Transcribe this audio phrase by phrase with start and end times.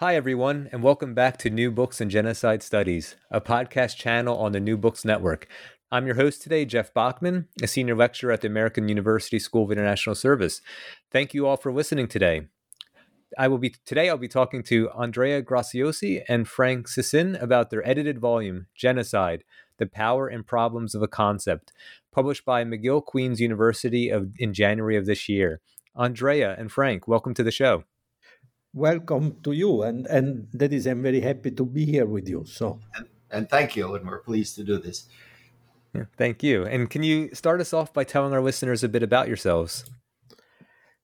[0.00, 4.52] Hi, everyone, and welcome back to New Books and Genocide Studies, a podcast channel on
[4.52, 5.48] the New Books Network.
[5.90, 9.72] I'm your host today, Jeff Bachman, a senior lecturer at the American University School of
[9.72, 10.60] International Service.
[11.10, 12.42] Thank you all for listening today.
[13.38, 14.10] I will be today.
[14.10, 19.44] I'll be talking to Andrea Graziosi and Frank Sysyn about their edited volume, "Genocide:
[19.78, 21.72] The Power and Problems of a Concept,"
[22.12, 25.62] published by McGill Queen's University of, in January of this year.
[25.94, 27.84] Andrea and Frank, welcome to the show
[28.76, 32.44] welcome to you and and that is i'm very happy to be here with you
[32.44, 32.78] so.
[32.94, 35.08] And, and thank you and we're pleased to do this.
[35.94, 36.66] Yeah, thank you.
[36.66, 39.90] And can you start us off by telling our listeners a bit about yourselves?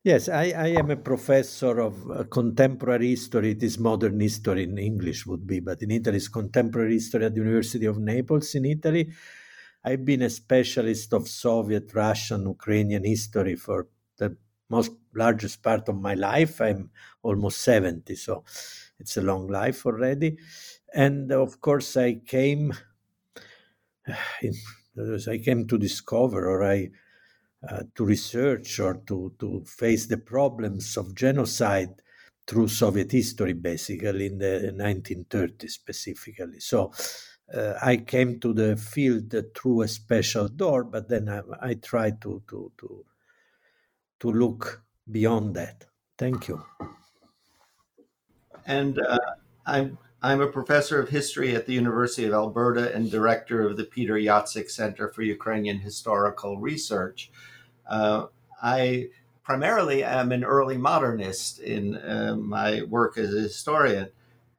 [0.05, 3.53] Yes i, I am a professor of uh, contemporary history.
[3.53, 7.33] It is modern history in english would be but in italy it's contemporary history at
[7.35, 9.13] the university of naples in italy.
[9.83, 14.37] I've been a specialist of soviet russian ukrainian history for the
[14.73, 16.61] most largest part of my life.
[16.61, 16.91] I'm
[17.23, 18.45] almost 70, so
[18.99, 20.39] it's a long life already.
[20.95, 22.73] And of course, I came,
[24.09, 26.91] I came to discover, or I
[27.69, 31.95] uh, to research, or to to face the problems of genocide
[32.47, 36.61] through Soviet history, basically in the 1930s, specifically.
[36.61, 36.93] So.
[37.53, 42.23] Uh, I came to the field through a special door, but then I, I tried
[42.23, 43.05] to, to, to
[44.23, 45.85] to look beyond that.
[46.17, 46.63] Thank you.
[48.65, 49.19] And uh,
[49.67, 53.83] I'm I'm a professor of history at the University of Alberta and director of the
[53.83, 57.33] Peter Jacyk Center for Ukrainian Historical Research.
[57.89, 58.27] Uh,
[58.63, 59.09] I
[59.43, 64.11] primarily am an early modernist in uh, my work as a historian.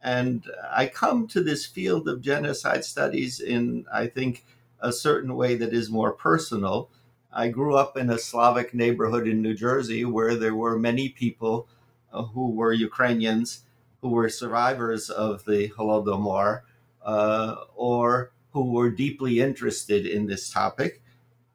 [0.01, 4.43] And I come to this field of genocide studies in, I think,
[4.81, 6.89] a certain way that is more personal
[7.35, 11.67] I grew up in a Slavic neighborhood in New Jersey where there were many people
[12.11, 13.63] uh, who were Ukrainians
[14.01, 16.61] who were survivors of the Holodomor
[17.03, 21.01] uh, or who were deeply interested in this topic.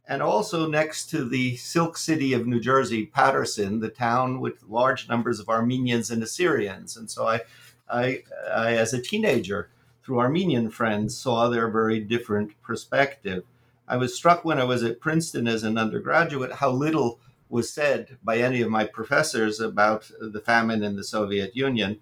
[0.09, 5.09] And also next to the Silk City of New Jersey, Paterson, the town with large
[5.09, 6.97] numbers of Armenians and Assyrians.
[6.97, 7.41] And so I,
[7.89, 9.69] I, I as a teenager,
[10.03, 13.45] through Armenian friends, saw their very different perspective.
[13.89, 18.19] I was struck when I was at Princeton as an undergraduate how little was said
[18.23, 21.99] by any of my professors about the famine in the Soviet Union.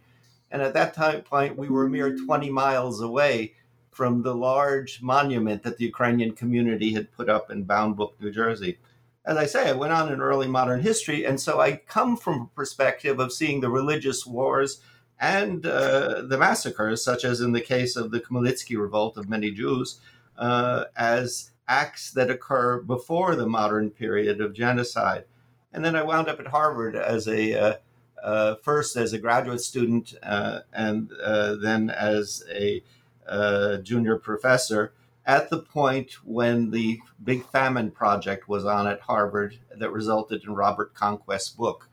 [0.50, 3.54] And at that time point, we were mere 20 miles away
[3.92, 8.32] from the large monument that the Ukrainian community had put up in Bound Brook, New
[8.32, 8.78] Jersey.
[9.24, 12.40] As I say, I went on in early modern history, and so I come from
[12.40, 14.80] a perspective of seeing the religious wars
[15.18, 19.50] and uh, the massacres, such as in the case of the Khmelnytsky revolt of many
[19.50, 20.00] Jews,
[20.36, 25.24] uh, as acts that occur before the modern period of genocide.
[25.72, 27.74] And then I wound up at Harvard as a uh,
[28.22, 32.82] uh, first as a graduate student uh, and uh, then as a
[33.28, 34.92] uh, junior professor
[35.26, 40.54] at the point when the Big Famine Project was on at Harvard that resulted in
[40.54, 41.88] Robert Conquest's book.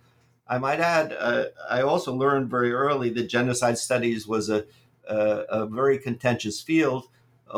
[0.47, 4.65] I might add, uh, I also learned very early that genocide studies was a,
[5.07, 5.17] a,
[5.49, 7.07] a very contentious field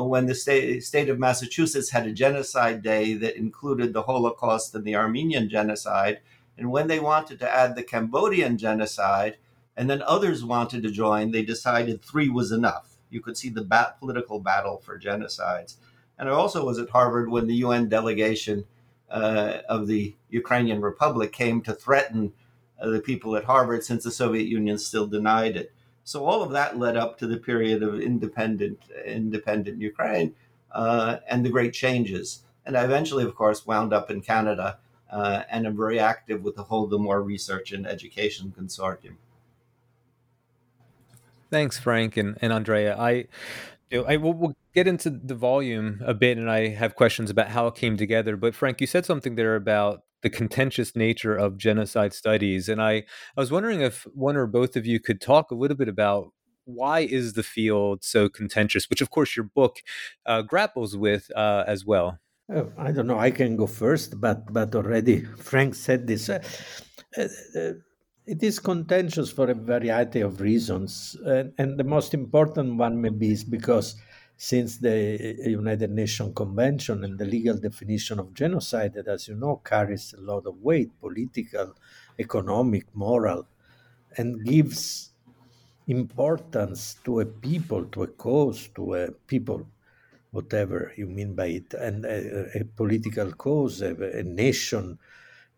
[0.03, 4.83] when the state, state of Massachusetts had a genocide day that included the Holocaust and
[4.83, 6.19] the Armenian genocide.
[6.57, 9.37] And when they wanted to add the Cambodian genocide,
[9.77, 12.97] and then others wanted to join, they decided three was enough.
[13.09, 15.75] You could see the bat- political battle for genocides.
[16.17, 18.65] And I also was at Harvard when the UN delegation
[19.09, 22.33] uh, of the Ukrainian Republic came to threaten
[22.79, 25.73] uh, the people at Harvard since the Soviet Union still denied it.
[26.05, 30.35] So all of that led up to the period of independent independent Ukraine
[30.71, 32.43] uh, and the great changes.
[32.63, 34.77] And I eventually, of course, wound up in Canada
[35.11, 39.15] uh, and am very active with the Holodomor Research and Education Consortium.
[41.49, 42.95] Thanks, Frank and, and Andrea.
[42.97, 43.25] I,
[43.91, 47.65] I will we'll get into the volume a bit, and I have questions about how
[47.65, 48.37] it came together.
[48.37, 52.67] But Frank, you said something there about the contentious nature of genocide studies.
[52.67, 52.93] And I,
[53.37, 56.33] I was wondering if one or both of you could talk a little bit about
[56.63, 59.83] why is the field so contentious, which of course your book
[60.25, 62.17] uh, grapples with uh, as well.
[62.51, 63.19] Oh, I don't know.
[63.19, 66.27] I can go first, but but already Frank said this.
[66.27, 66.41] Uh,
[67.15, 67.27] uh,
[67.59, 67.73] uh
[68.25, 71.15] it is contentious for a variety of reasons.
[71.23, 73.95] And, and the most important one, maybe, is because
[74.37, 79.61] since the United Nations Convention and the legal definition of genocide, that, as you know,
[79.63, 81.73] carries a lot of weight political,
[82.19, 83.47] economic, moral,
[84.17, 85.11] and gives
[85.87, 89.65] importance to a people, to a cause, to a people,
[90.31, 94.99] whatever you mean by it, and a, a political cause, a, a nation,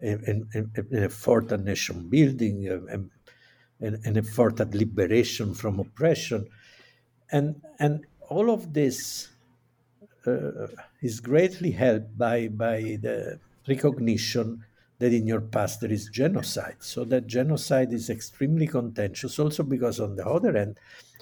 [0.02, 0.48] an,
[0.94, 3.10] effort at nation building, an,
[3.80, 6.48] an effort at liberation from oppression.
[7.32, 9.30] And, and all of this
[10.26, 10.68] uh,
[11.02, 14.64] is greatly helped by, by the recognition
[15.00, 16.78] that in your past there is genocide.
[16.80, 20.80] So that genocide is extremely contentious, also because on the other end,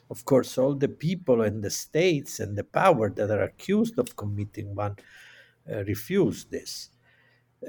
[0.10, 4.16] of course, all the people and the states and the power that are accused of
[4.16, 4.96] committing one
[5.72, 6.90] uh, refuse this.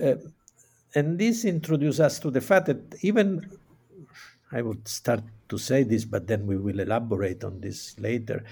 [0.01, 0.17] Uh,
[0.95, 3.59] and this introduces us to the fact that even
[4.53, 8.45] I would start to say this, but then we will elaborate on this later.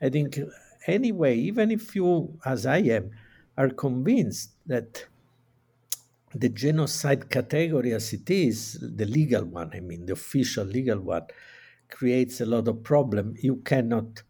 [0.00, 0.38] I think,
[0.86, 3.10] anyway, even if you, as I am,
[3.56, 5.06] are convinced that
[6.34, 11.22] the genocide category as it is, the legal one, I mean, the official legal one,
[11.88, 13.34] creates a lot of problem.
[13.40, 14.22] You cannot,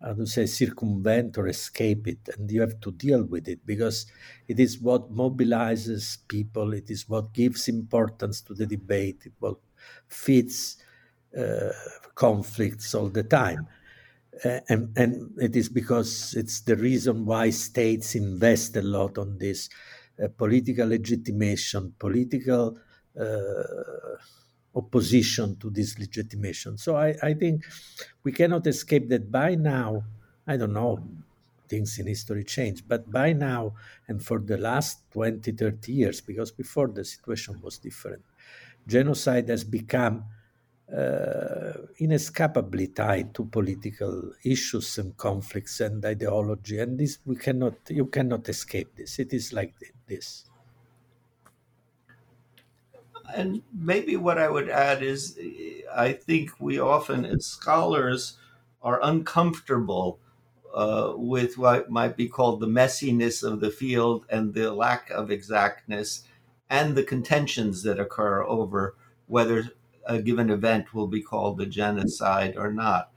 [0.00, 4.06] how to say, circumvent or escape it, and you have to deal with it because
[4.46, 6.72] it is what mobilizes people.
[6.72, 9.22] It is what gives importance to the debate.
[9.26, 9.58] It what
[10.08, 10.76] feeds
[11.36, 11.70] uh,
[12.14, 13.66] conflicts all the time.
[14.44, 19.38] Uh, and, and it is because it's the reason why states invest a lot on
[19.38, 19.70] this
[20.22, 22.78] uh, political legitimation, political
[23.18, 23.62] uh,
[24.74, 26.76] opposition to this legitimation.
[26.76, 27.64] So I, I think
[28.22, 30.04] we cannot escape that by now,
[30.46, 31.02] I don't know,
[31.68, 33.74] things in history change, but by now
[34.06, 38.22] and for the last 20, 30 years, because before the situation was different,
[38.86, 40.24] genocide has become
[40.92, 48.06] uh, inescapably tied to political issues and conflicts and ideology and this we cannot you
[48.06, 49.18] cannot escape this.
[49.18, 49.74] It is like
[50.06, 50.44] this.
[53.34, 55.38] And maybe what I would add is
[55.92, 58.38] I think we often, as scholars,
[58.82, 60.20] are uncomfortable
[60.72, 65.30] uh, with what might be called the messiness of the field and the lack of
[65.30, 66.22] exactness
[66.68, 68.94] and the contentions that occur over
[69.26, 69.70] whether
[70.06, 73.10] a given event will be called a genocide or not.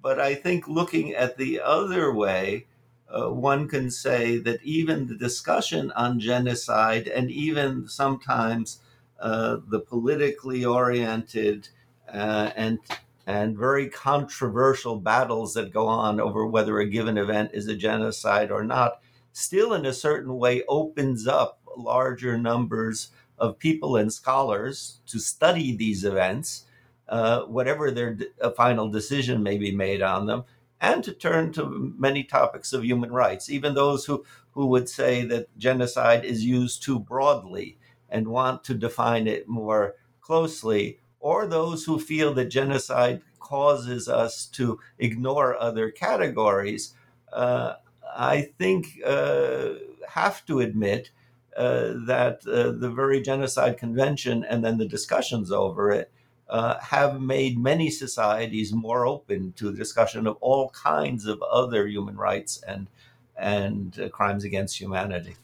[0.00, 2.66] But I think looking at the other way,
[3.08, 8.80] uh, one can say that even the discussion on genocide and even sometimes
[9.20, 11.68] uh, the politically oriented
[12.12, 12.78] uh, and
[13.24, 18.50] and very controversial battles that go on over whether a given event is a genocide
[18.50, 19.00] or not,
[19.32, 25.76] still in a certain way opens up larger numbers of people and scholars to study
[25.76, 26.64] these events,
[27.08, 30.44] uh, whatever their d- final decision may be made on them,
[30.80, 35.24] and to turn to many topics of human rights, even those who, who would say
[35.24, 37.78] that genocide is used too broadly
[38.08, 44.46] and want to define it more closely, or those who feel that genocide causes us
[44.46, 46.94] to ignore other categories,
[47.32, 47.74] uh,
[48.16, 49.70] I think uh,
[50.08, 51.21] have to admit uh,
[51.56, 56.10] that uh, the very Genocide Convention and then the discussions over it
[56.48, 61.86] uh, have made many societies more open to the discussion of all kinds of other
[61.86, 62.88] human rights and
[63.36, 65.34] and uh, crimes against humanity.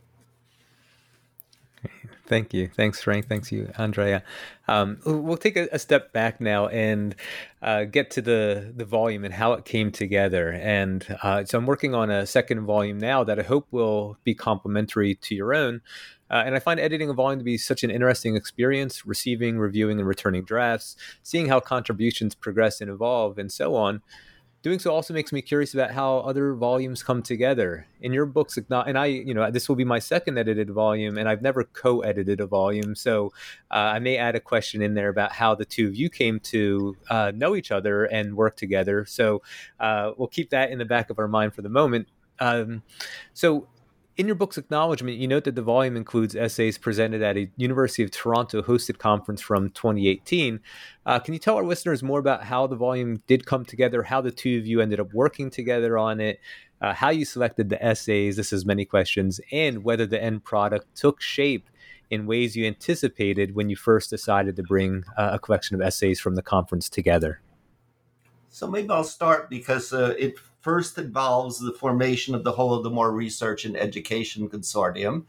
[2.29, 2.69] Thank you.
[2.69, 3.27] Thanks, Frank.
[3.27, 4.23] Thanks you, Andrea.
[4.69, 7.15] Um, we'll take a, a, step back now and
[7.63, 10.51] uh, get to the the volume and how it came together.
[10.53, 14.35] And uh, so I'm working on a second volume now that I hope will be
[14.35, 15.81] complementary to your own.
[16.31, 19.99] Uh, and I find editing a volume to be such an interesting experience, receiving, reviewing,
[19.99, 24.03] and returning drafts, seeing how contributions progress and evolve, and so on
[24.63, 27.87] doing so also makes me curious about how other volumes come together.
[28.01, 31.29] In your books and i you know this will be my second edited volume and
[31.29, 32.95] i've never co-edited a volume.
[32.95, 33.33] So
[33.71, 36.41] uh, i may add a question in there about how the two of you came
[36.41, 39.05] to uh, know each other and work together.
[39.07, 39.43] So
[39.81, 42.09] uh, we'll keep that in the back of our mind for the moment.
[42.41, 42.83] Um,
[43.35, 43.69] so
[44.19, 48.03] in your book's acknowledgement, you note that the volume includes essays presented at a University
[48.03, 50.59] of Toronto hosted conference from 2018.
[51.07, 54.21] Uh, can you tell our listeners more about how the volume did come together, how
[54.21, 56.41] the two of you ended up working together on it,
[56.81, 58.35] uh, how you selected the essays?
[58.37, 61.71] This is many questions, and whether the end product took shape
[62.11, 66.19] in ways you anticipated when you first decided to bring uh, a collection of essays
[66.19, 67.41] from the conference together.
[68.49, 70.35] So maybe I'll start because uh, it
[70.69, 75.25] first involves the formation of the Holodomor Research and Education Consortium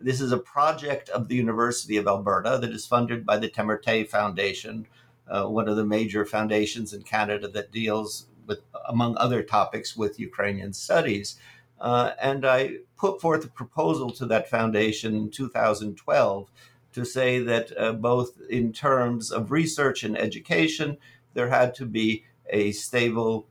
[0.00, 4.04] This is a project of the University of Alberta that is funded by the Temerty
[4.04, 4.88] Foundation,
[5.28, 10.18] uh, one of the major foundations in Canada that deals with, among other topics, with
[10.18, 11.36] Ukrainian studies.
[11.80, 16.50] Uh, and I put forth a proposal to that foundation in 2012
[16.94, 20.96] to say that uh, both in terms of research and education,
[21.34, 23.46] there had to be a stable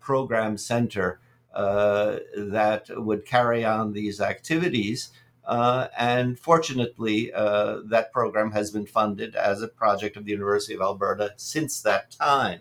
[0.00, 1.20] program center
[1.54, 5.10] uh, that would carry on these activities.
[5.44, 10.72] Uh, and fortunately, uh, that program has been funded as a project of the University
[10.72, 12.60] of Alberta since that time.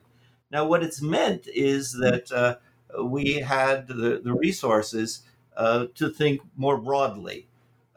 [0.52, 2.60] Now, what it's meant is that
[3.02, 5.22] we had the, the resources
[5.58, 7.48] to think more broadly.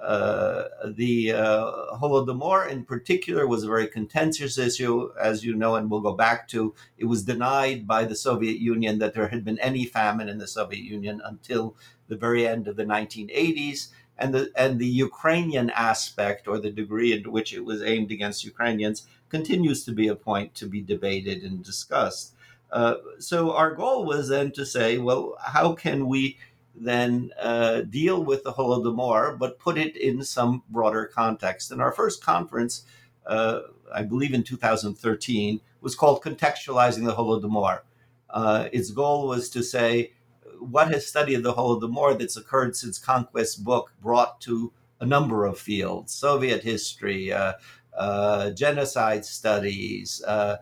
[0.04, 5.90] Uh, the uh, Holodomor, in particular, was a very contentious issue, as you know, and
[5.90, 6.74] we'll go back to.
[6.98, 10.46] It was denied by the Soviet Union that there had been any famine in the
[10.46, 11.74] Soviet Union until
[12.08, 13.88] the very end of the 1980s.
[14.18, 18.44] And the, and the Ukrainian aspect, or the degree in which it was aimed against
[18.44, 22.34] Ukrainians, continues to be a point to be debated and discussed.
[22.70, 26.36] Uh, so our goal was then to say, well, how can we
[26.74, 31.70] then uh, deal with the Holodomor, but put it in some broader context.
[31.70, 32.84] And our first conference,
[33.26, 33.60] uh,
[33.92, 37.80] I believe in 2013, was called Contextualizing the Holodomor.
[38.30, 40.12] Uh, its goal was to say,
[40.58, 45.44] what has study of the Holodomor that's occurred since Conquest Book brought to a number
[45.44, 47.54] of fields Soviet history, uh,
[47.96, 50.56] uh, genocide studies, uh,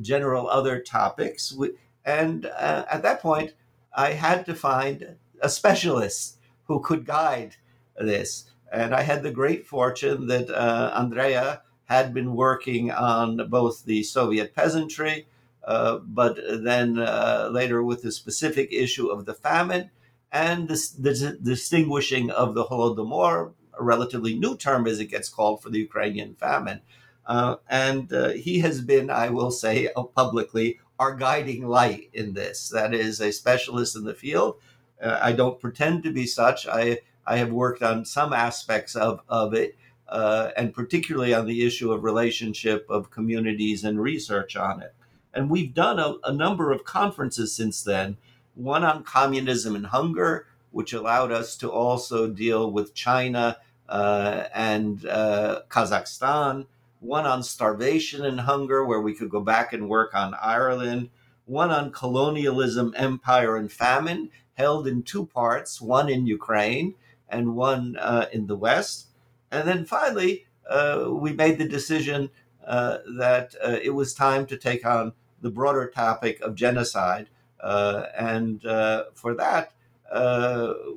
[0.00, 1.56] general other topics.
[2.04, 3.52] And at that point,
[3.94, 7.56] I had to find a specialist who could guide
[7.96, 8.50] this.
[8.72, 14.02] And I had the great fortune that uh, Andrea had been working on both the
[14.02, 15.26] Soviet peasantry,
[15.64, 19.90] uh, but then uh, later with the specific issue of the famine
[20.30, 25.62] and the, the distinguishing of the Holodomor, a relatively new term as it gets called
[25.62, 26.80] for the Ukrainian famine.
[27.26, 32.68] Uh, and uh, he has been, I will say publicly, our guiding light in this.
[32.68, 34.54] That is a specialist in the field.
[35.02, 36.68] Uh, I don't pretend to be such.
[36.68, 39.76] I I have worked on some aspects of of it,
[40.08, 44.94] uh, and particularly on the issue of relationship of communities and research on it.
[45.34, 48.16] And we've done a, a number of conferences since then.
[48.54, 53.56] One on communism and hunger, which allowed us to also deal with China
[53.88, 56.66] uh, and uh, Kazakhstan
[57.02, 61.10] one on starvation and hunger, where we could go back and work on Ireland,
[61.44, 66.94] one on colonialism, empire, and famine, held in two parts one in Ukraine
[67.28, 69.08] and one uh, in the West.
[69.50, 72.30] And then finally, uh, we made the decision
[72.66, 77.28] uh, that uh, it was time to take on the broader topic of genocide.
[77.60, 79.72] Uh, and uh, for that,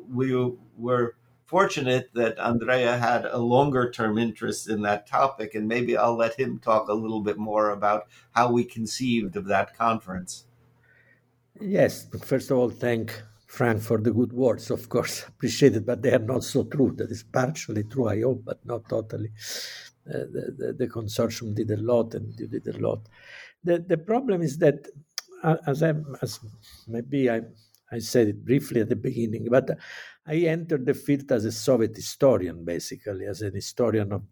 [0.09, 5.95] we were fortunate that Andrea had a longer term interest in that topic, and maybe
[5.95, 10.45] I'll let him talk a little bit more about how we conceived of that conference.
[11.61, 16.01] Yes, first of all, thank Frank for the good words, of course, appreciate it, but
[16.01, 16.93] they are not so true.
[16.97, 19.31] That is partially true, I hope, but not totally.
[20.07, 23.07] Uh, the, the, the, consortium did a lot and you did a lot.
[23.63, 24.87] The, the problem is that,
[25.41, 26.39] uh, as, I, as
[26.87, 27.41] maybe I,
[27.91, 29.71] I said it briefly at the beginning, but
[30.27, 34.23] I entered the field as a Soviet historian, basically, as an historian of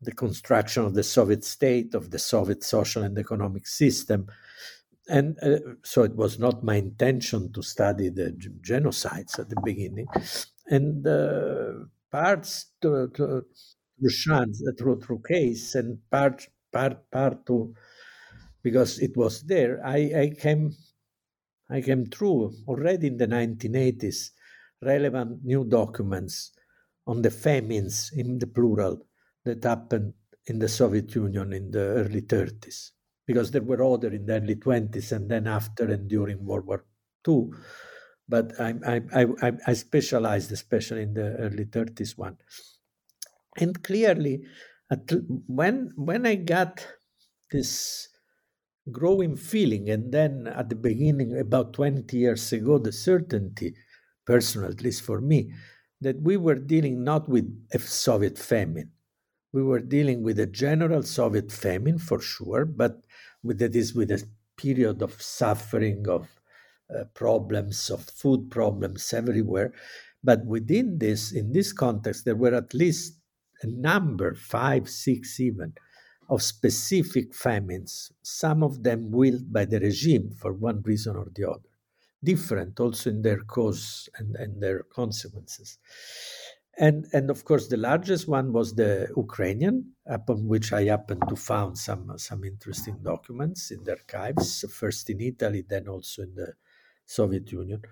[0.00, 4.26] the construction of the Soviet state, of the Soviet social and economic system.
[5.08, 9.60] And uh, so it was not my intention to study the g- genocides at the
[9.64, 10.06] beginning.
[10.66, 13.44] And uh, parts to, to,
[14.08, 17.74] chance, uh, through, through case, and part, part, part to,
[18.62, 20.72] because it was there, I, I came
[21.70, 24.32] I came through already in the 1980s
[24.82, 26.52] relevant new documents
[27.06, 29.06] on the famines in the plural
[29.44, 30.14] that happened
[30.46, 32.90] in the Soviet Union in the early 30s,
[33.26, 36.84] because there were other in the early 20s and then after and during World War
[37.28, 37.50] II.
[38.28, 42.38] But I, I, I, I specialized especially in the early 30s one.
[43.56, 44.44] And clearly,
[45.46, 46.86] when, when I got
[47.50, 48.08] this
[48.90, 53.74] growing feeling, and then at the beginning, about 20 years ago, the certainty
[54.32, 55.38] personal, at least for me,
[56.00, 58.90] that we were dealing not with a Soviet famine.
[59.52, 62.92] We were dealing with a general Soviet famine for sure, but
[63.42, 64.24] with that is with a
[64.56, 66.28] period of suffering, of
[66.96, 69.72] uh, problems, of food problems everywhere.
[70.22, 73.18] But within this, in this context, there were at least
[73.62, 75.74] a number, five, six even,
[76.28, 81.50] of specific famines, some of them willed by the regime for one reason or the
[81.50, 81.69] other
[82.22, 85.78] different also in their cause and, and their consequences.
[86.78, 91.36] and and of course the largest one was the Ukrainian, upon which I happened to
[91.36, 96.54] found some some interesting documents in the archives, first in Italy, then also in the
[97.06, 97.82] Soviet Union,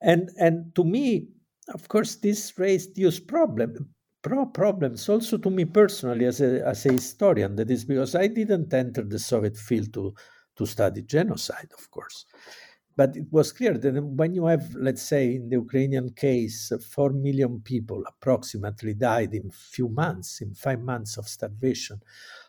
[0.00, 1.28] and and to me,
[1.72, 6.84] of course, this raised huge problem pro- problems also to me personally as a as
[6.86, 7.56] a historian.
[7.56, 10.14] That is because I didn't enter the Soviet field to
[10.56, 12.26] to study genocide, of course
[12.96, 17.10] but it was clear that when you have, let's say, in the Ukrainian case, four
[17.10, 22.00] million people approximately died in few months, in five months of starvation,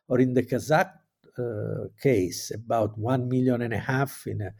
[0.08, 0.92] or in the Kazakh
[1.38, 4.54] uh, case, about one million and a half in a,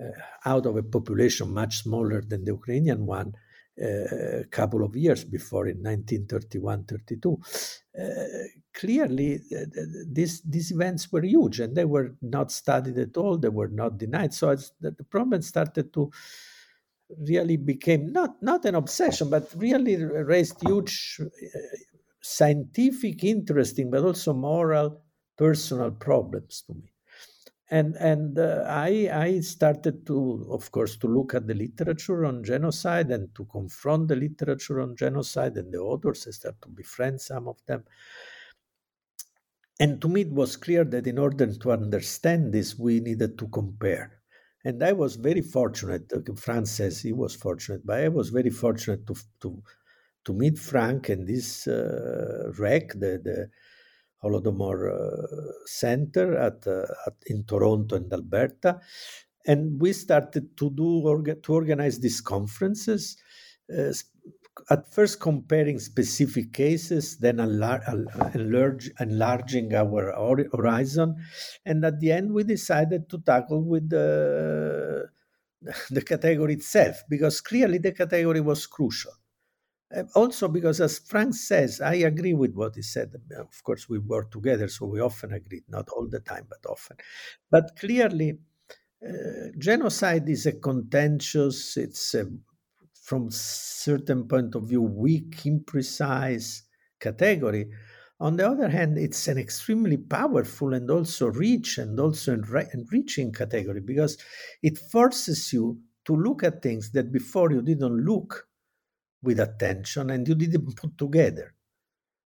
[0.00, 0.10] uh,
[0.46, 3.34] out of a population much smaller than the Ukrainian one,
[3.80, 7.40] a couple of years before in 1931 32
[7.98, 8.24] uh,
[8.74, 9.64] clearly uh,
[10.06, 13.98] these these events were huge and they were not studied at all they were not
[13.98, 14.32] denied.
[14.32, 16.10] So the, the problem started to
[17.28, 21.58] really became not not an obsession but really raised huge uh,
[22.20, 25.00] scientific interesting but also moral
[25.36, 26.92] personal problems to me
[27.70, 32.42] and and uh, I I started to, of course, to look at the literature on
[32.42, 36.26] genocide and to confront the literature on genocide and the authors.
[36.26, 37.84] I started to befriend some of them,
[39.78, 43.48] and to me it was clear that in order to understand this, we needed to
[43.48, 44.20] compare.
[44.64, 46.12] And I was very fortunate.
[46.12, 49.62] Uh, Franz says he was fortunate, but I was very fortunate to to
[50.24, 53.50] to meet Frank and this uh, REC, the the
[54.22, 58.80] Holodomor uh, Center at, uh, at, in Toronto and Alberta,
[59.46, 63.16] and we started to do orga- to organize these conferences.
[63.72, 63.92] Uh,
[64.70, 70.12] at first, comparing specific cases, then enlar- enlarge, enlarging our
[70.52, 71.14] horizon,
[71.64, 75.08] and at the end, we decided to tackle with the
[75.90, 79.12] the category itself because clearly the category was crucial
[79.94, 83.10] Uh, also because as frank says i agree with what he said.
[83.34, 86.62] Um, of course we work together so we often agree not all the time but
[86.68, 86.98] often.
[87.50, 88.38] But clearly
[89.08, 92.26] uh, genocide is a contentious it's a,
[93.02, 96.62] from certain point of view weak imprecise
[97.00, 97.70] category.
[98.20, 103.80] On the other hand it's an extremely powerful and also rich and also enriching category
[103.80, 104.18] because
[104.62, 108.47] it forces you to look at things that before you didn't look
[109.22, 111.54] with attention and you didn't put together.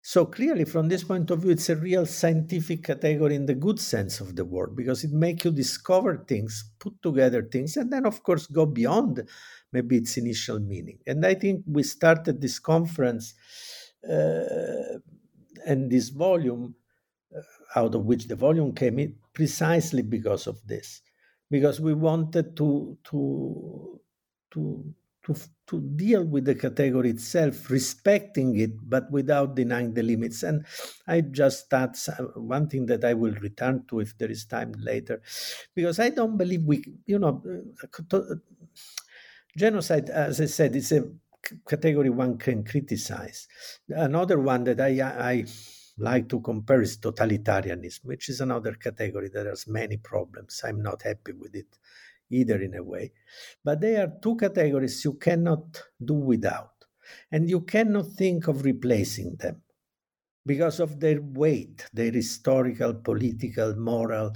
[0.04, 3.80] So clearly, from this point of view, it's a real scientific category in the good
[3.80, 8.08] sense of the word because it makes you discover things, put together things, and then,
[8.08, 9.28] of course, go beyond
[9.72, 10.98] maybe its initial meaning.
[11.06, 13.36] And I think we started this conference
[14.04, 14.98] uh,
[15.68, 16.74] and this volume,
[17.36, 17.42] uh,
[17.80, 21.02] out of which the volume came in, precisely because of this,
[21.52, 24.02] because we wanted to to
[24.50, 25.36] to to,
[25.68, 30.44] to deal with the category itself, respecting it, but without denying the limits.
[30.44, 30.66] And
[31.08, 34.74] I just thought uh, one thing that I will return to if there is time
[34.80, 35.22] later,
[35.76, 37.44] because I don't believe we, you know,
[37.84, 38.36] uh, uh,
[39.58, 41.04] genocide, as I said, is a
[41.68, 43.48] category one can criticize.
[43.90, 45.46] Another one that I, I
[45.98, 50.62] like to compare is totalitarianism, which is another category that has many problems.
[50.64, 51.78] I'm not happy with it
[52.32, 53.12] either in a way.
[53.64, 56.72] But they are two categories you cannot do without.
[57.32, 59.62] And you cannot think of replacing them
[60.46, 64.34] because of their weight, their historical, political, moral,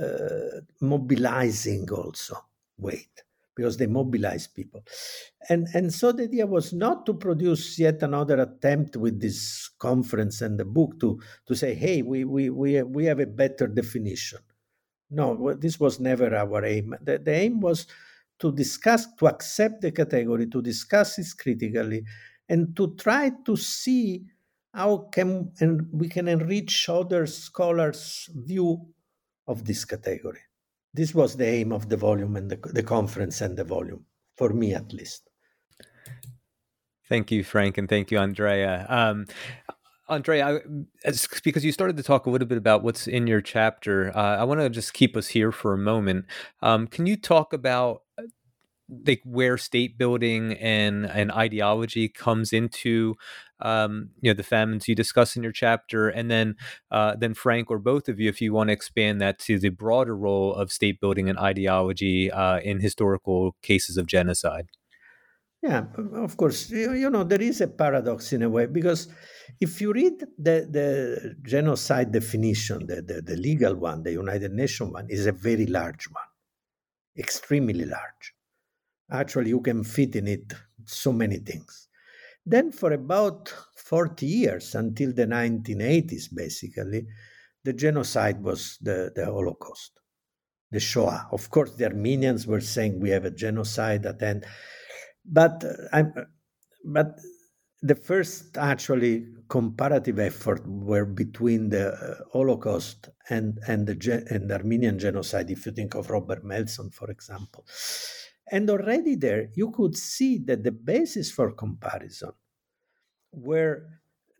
[0.00, 2.36] uh, mobilizing also
[2.78, 3.22] weight
[3.54, 4.82] because they mobilize people.
[5.48, 10.40] And, and so the idea was not to produce yet another attempt with this conference
[10.40, 14.40] and the book to, to say, hey, we, we, we, we have a better definition.
[15.14, 16.94] No, this was never our aim.
[17.00, 17.86] The, the aim was
[18.40, 22.04] to discuss, to accept the category, to discuss it critically,
[22.48, 24.24] and to try to see
[24.72, 28.86] how can and we can enrich other scholars' view
[29.46, 30.40] of this category.
[30.92, 34.04] This was the aim of the volume and the, the conference and the volume,
[34.36, 35.30] for me at least.
[37.08, 38.86] Thank you, Frank, and thank you, Andrea.
[38.88, 39.26] Um,
[40.06, 40.58] Andre, I,
[41.42, 44.44] because you started to talk a little bit about what's in your chapter, uh, I
[44.44, 46.26] want to just keep us here for a moment.
[46.60, 48.24] Um, can you talk about uh,
[49.06, 53.14] like where state building and and ideology comes into
[53.60, 56.56] um, you know the famines you discuss in your chapter, and then
[56.90, 59.70] uh, then Frank or both of you, if you want to expand that to the
[59.70, 64.68] broader role of state building and ideology uh, in historical cases of genocide.
[65.64, 66.68] Yeah, of course.
[66.70, 69.08] You know, there is a paradox in a way because
[69.62, 74.92] if you read the, the genocide definition, the, the, the legal one, the United Nations
[74.92, 76.30] one, is a very large one,
[77.16, 78.34] extremely large.
[79.10, 80.52] Actually, you can fit in it
[80.84, 81.88] so many things.
[82.44, 87.06] Then, for about 40 years, until the 1980s, basically,
[87.64, 89.98] the genocide was the, the Holocaust,
[90.70, 91.26] the Shoah.
[91.32, 94.44] Of course, the Armenians were saying we have a genocide at end,
[95.24, 96.02] but uh,
[96.84, 97.18] but
[97.82, 104.98] the first actually comparative effort were between the uh, Holocaust and and the and Armenian
[104.98, 105.50] genocide.
[105.50, 107.64] If you think of Robert Melson, for example,
[108.50, 112.32] and already there you could see that the basis for comparison
[113.32, 113.86] were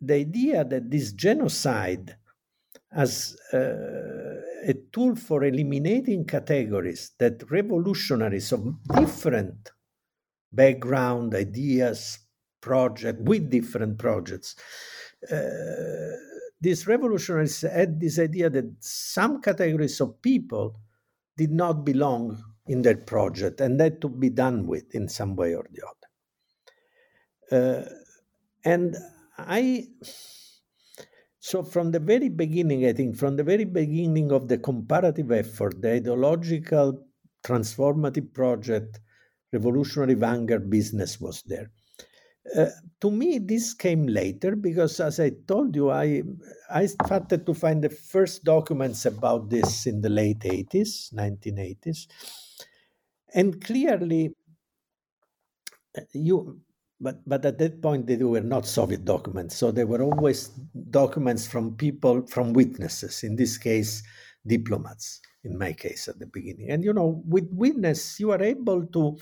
[0.00, 2.16] the idea that this genocide
[2.92, 3.58] as uh,
[4.66, 8.64] a tool for eliminating categories that revolutionaries of
[8.96, 9.70] different
[10.54, 12.18] background, ideas,
[12.60, 14.56] project with different projects.
[15.30, 16.16] Uh,
[16.60, 20.80] these revolutionaries had this idea that some categories of people
[21.36, 25.54] did not belong in that project and that to be done with in some way
[25.54, 26.08] or the other.
[27.52, 27.88] Uh,
[28.64, 28.96] and
[29.36, 29.88] I
[31.46, 35.82] so, from the very beginning, I think, from the very beginning of the comparative effort,
[35.82, 37.06] the ideological
[37.44, 38.98] transformative project,
[39.54, 41.70] revolutionary vanguard business was there.
[42.56, 42.66] Uh,
[43.00, 46.22] to me, this came later because, as I told you, I
[46.70, 52.06] I started to find the first documents about this in the late 80s, 1980s,
[53.34, 54.34] and clearly,
[56.12, 56.60] you
[57.00, 60.48] but but at that point they were not Soviet documents, so they were always
[60.90, 63.24] documents from people, from witnesses.
[63.24, 64.02] In this case,
[64.46, 65.20] diplomats.
[65.44, 69.18] In my case, at the beginning, and you know, with witness, you are able to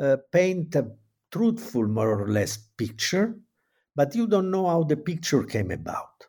[0.00, 0.90] uh, paint a
[1.32, 3.36] truthful, more or less, picture,
[3.96, 6.26] but you don't know how the picture came about.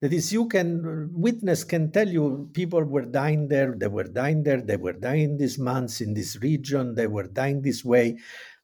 [0.00, 4.44] That is, you can witness can tell you people were dying there, they were dying
[4.44, 8.18] there, they were dying these months in this region, they were dying this way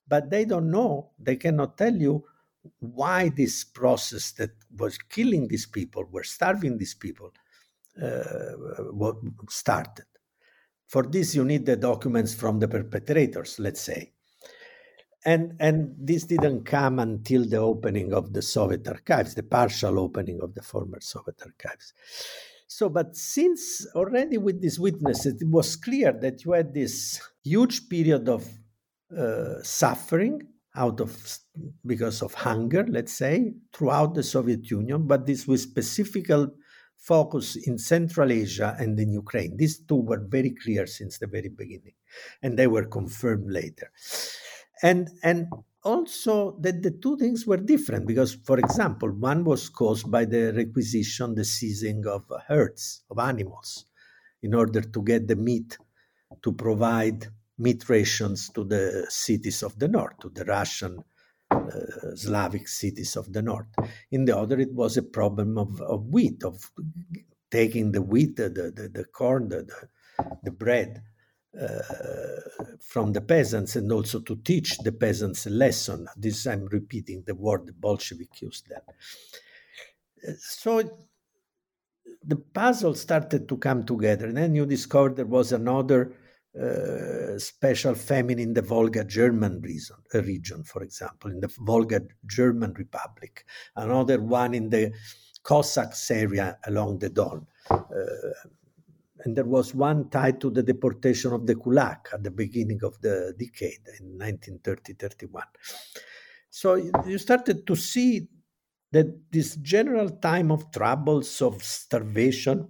[0.07, 2.25] but they don't know, they cannot tell you
[2.81, 7.33] why this process that was killing these people, were starving these people,
[8.03, 9.13] uh,
[9.49, 10.07] started.
[10.89, 14.13] For this, you need the documents from the perpetrators, let's say.
[15.25, 20.41] And, and this didn't come until the opening of the Soviet archives, the partial opening
[20.43, 21.95] of the former Soviet archives.
[22.67, 27.89] So, but since already with these witnesses, it was clear that you had this huge
[27.89, 28.47] period of
[29.17, 30.43] uh, suffering
[30.77, 31.39] out of
[31.87, 36.31] because of hunger, let's say, throughout the Soviet Union, but this with specific
[37.05, 39.57] focus in Central Asia and in Ukraine.
[39.57, 41.95] These two were very clear since the very beginning,
[42.43, 43.91] and they were confirmed later.
[44.83, 45.49] And and
[45.85, 50.53] also that the two things were different because, for example, one was caused by the
[50.55, 53.87] requisition, the seizing of herds of animals,
[54.43, 55.77] in order to get the meat
[56.43, 57.27] to provide
[57.59, 61.05] meat rations to the cities of the north, to the Russian
[61.65, 63.69] uh, Slavic cities of the north.
[64.11, 66.71] In the other, it was a problem of, of wheat, of
[67.51, 69.69] taking the wheat, the, the, the corn, the,
[70.43, 71.03] the, bread
[71.61, 71.79] uh,
[72.81, 76.07] from the peasants and also to teach the peasants a lesson.
[76.17, 80.37] This I'm repeating the word the Bolshevik used then.
[80.39, 81.07] So
[82.27, 86.13] the puzzle started to come together, and then you discovered there was another
[86.61, 92.01] uh, special famine in the Volga German region, uh, region, for example, in the Volga
[92.27, 93.45] German Republic,
[93.77, 94.93] another one in the
[95.43, 97.47] Cossacks area along the Don.
[97.71, 97.85] Uh,
[99.25, 103.01] and there was one tied to the deportation of the Kulak at the beginning of
[103.01, 105.43] the decade in 1930-31.
[106.51, 106.75] So
[107.07, 108.29] you started to see
[108.93, 112.69] that this general time of troubles, of starvation,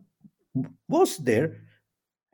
[0.89, 1.64] was there,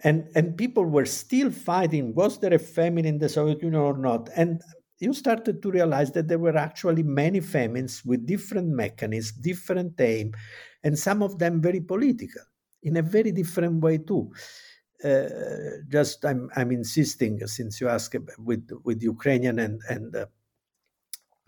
[0.05, 3.97] and and people were still fighting was there a famine in the soviet union or
[3.97, 4.63] not and
[4.99, 10.33] you started to realize that there were actually many famines with different mechanisms different aim
[10.85, 12.43] and some of them very political
[12.83, 14.31] in a very different way too
[15.05, 15.29] uh,
[15.89, 20.27] just I'm, I'm insisting since you ask with with ukrainian and and uh,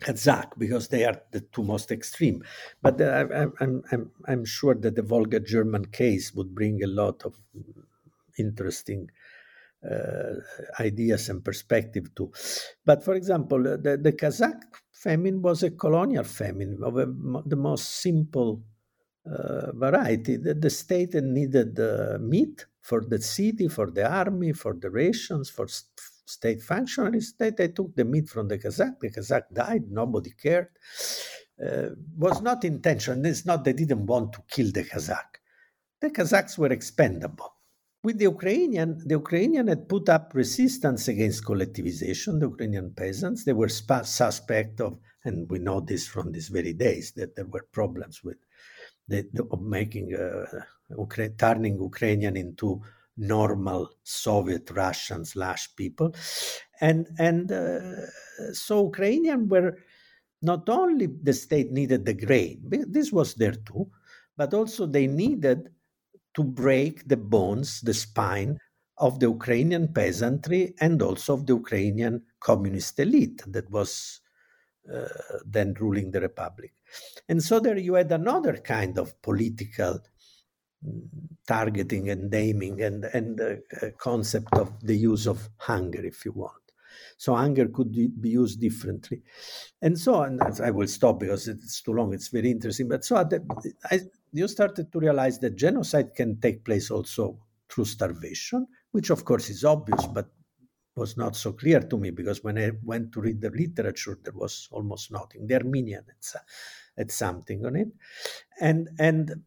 [0.03, 2.43] Kazakh because they are the two most extreme.
[2.81, 6.87] But uh, I'm, I'm, I'm, I'm sure that the Volga German case would bring a
[6.87, 7.35] lot of
[8.37, 9.09] interesting
[9.89, 10.35] uh,
[10.79, 12.31] ideas and perspective too.
[12.85, 14.61] But for example, the, the Kazakh
[14.93, 17.05] famine was a colonial famine of a,
[17.45, 18.63] the most simple
[19.25, 20.37] uh, variety.
[20.37, 25.49] The, the state needed uh, meat for the city, for the army, for the rations,
[25.49, 27.33] for st- state functionaries.
[27.37, 28.99] They, they took the meat from the Kazakh.
[28.99, 29.91] The Kazakh died.
[29.91, 30.69] Nobody cared.
[31.63, 33.25] Uh, was not intentional.
[33.25, 35.39] It's not they didn't want to kill the Kazakh.
[36.01, 37.52] The Kazakhs were expendable
[38.03, 42.39] with the Ukrainian, the Ukrainian had put up resistance against collectivization.
[42.39, 46.73] The Ukrainian peasants they were sp- suspect of, and we know this from these very
[46.73, 48.37] days that there were problems with
[49.07, 50.45] the, the, of making uh,
[51.37, 52.81] turning Ukrainian into
[53.15, 56.13] normal Soviet Russian slash people,
[56.81, 59.77] and and uh, so Ukrainian were
[60.41, 62.59] not only the state needed the grain,
[62.97, 63.89] this was there too,
[64.35, 65.69] but also they needed
[66.35, 68.59] to break the bones, the spine
[68.97, 74.21] of the Ukrainian peasantry and also of the Ukrainian communist elite that was
[74.91, 75.07] uh,
[75.45, 76.73] then ruling the republic.
[77.29, 79.99] And so there you had another kind of political
[80.85, 81.07] mm,
[81.47, 83.55] targeting and naming and, and uh,
[83.97, 86.62] concept of the use of hunger, if you want.
[87.17, 89.21] So anger could be used differently.
[89.81, 92.87] And so, and I will stop because it's too long, it's very interesting.
[92.87, 93.17] But so
[93.91, 93.99] I,
[94.31, 97.39] you started to realize that genocide can take place also
[97.69, 100.29] through starvation, which of course is obvious, but
[100.95, 104.33] was not so clear to me because when I went to read the literature, there
[104.35, 105.47] was almost nothing.
[105.47, 106.05] The Armenian
[106.95, 107.87] had, something on it.
[108.59, 109.43] And, and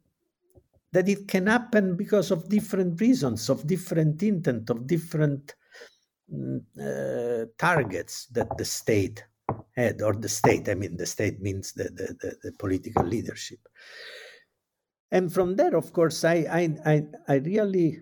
[0.93, 5.55] that it can happen because of different reasons, of different intent, of different
[6.33, 9.25] uh, targets that the state
[9.77, 13.61] had, or the state, I mean, the state means the, the, the, the political leadership.
[15.11, 18.01] And from there, of course, I, I, I, I really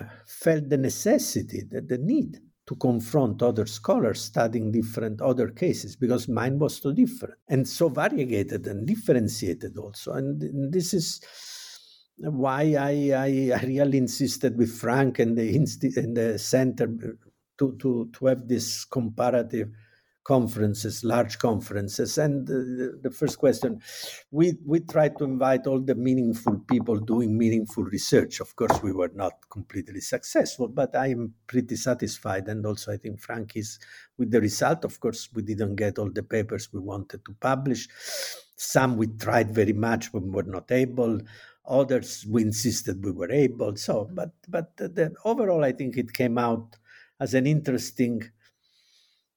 [0.00, 5.96] uh, felt the necessity, the, the need to confront other scholars studying different other cases
[5.96, 10.12] because mine was so different and so variegated and differentiated also.
[10.12, 11.20] And this is
[12.18, 15.56] why I, I, I really insisted with Frank and the,
[15.96, 17.16] and the center
[17.58, 19.70] to, to, to have these comparative
[20.28, 22.18] conferences, large conferences.
[22.18, 23.80] And the, the first question,
[24.30, 28.40] we, we tried to invite all the meaningful people doing meaningful research.
[28.40, 32.46] Of course, we were not completely successful, but I am pretty satisfied.
[32.48, 33.78] And also, I think Frank is
[34.18, 34.84] with the result.
[34.84, 37.88] Of course, we didn't get all the papers we wanted to publish.
[38.56, 41.20] Some we tried very much, but were not able.
[41.66, 43.76] Others we insisted we were able.
[43.76, 46.76] So, but but the, overall, I think it came out
[47.20, 48.22] as an interesting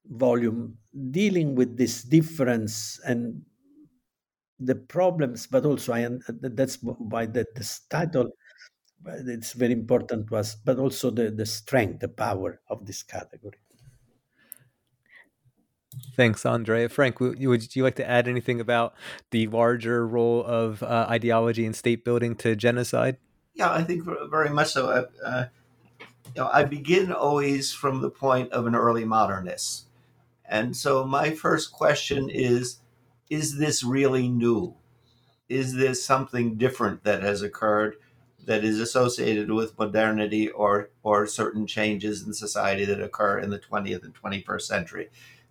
[0.06, 0.78] volume
[1.12, 3.42] dealing with this difference and
[4.60, 8.32] the problems, but also I that's why the, this title
[9.06, 13.58] it's very important to us, but also the, the strength, the power of this category.
[16.16, 16.88] Thanks, Andrea.
[16.88, 18.94] Frank, would you, like to add anything about
[19.32, 23.18] the larger role of uh, ideology and state building to genocide?
[23.54, 24.90] Yeah, I think very much so.
[24.90, 25.46] Uh, uh
[26.28, 29.86] you know, I begin always from the point of an early modernist.
[30.46, 32.80] And so my first question is
[33.30, 34.76] Is this really new?
[35.50, 37.96] Is this something different that has occurred
[38.46, 43.60] that is associated with modernity or, or certain changes in society that occur in the
[43.60, 45.10] 20th and 21st century?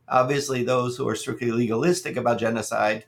[0.08, 3.04] Obviously, those who are strictly legalistic about genocide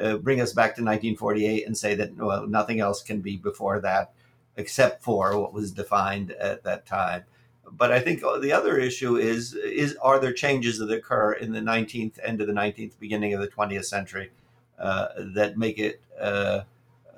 [0.00, 3.80] uh, bring us back to 1948 and say that well, nothing else can be before
[3.80, 4.12] that
[4.56, 7.24] except for what was defined at that time.
[7.70, 11.60] But I think the other issue is is are there changes that occur in the
[11.60, 14.30] 19th end of the 19th, beginning of the 20th century
[14.78, 16.60] uh, that make it uh,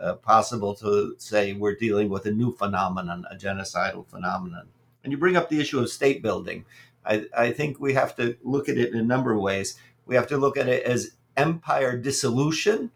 [0.00, 4.68] uh, possible to say we're dealing with a new phenomenon, a genocidal phenomenon.
[5.02, 6.64] And you bring up the issue of state building.
[7.04, 9.78] I, I think we have to look at it in a number of ways.
[10.04, 12.90] We have to look at it as empire dissolution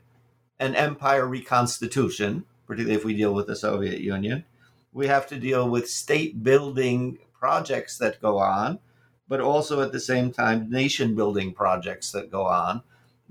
[0.59, 4.45] and empire reconstitution particularly if we deal with the Soviet Union.
[4.93, 8.79] We have to deal with state building projects that go on,
[9.27, 12.83] but also at the same time, nation building projects that go on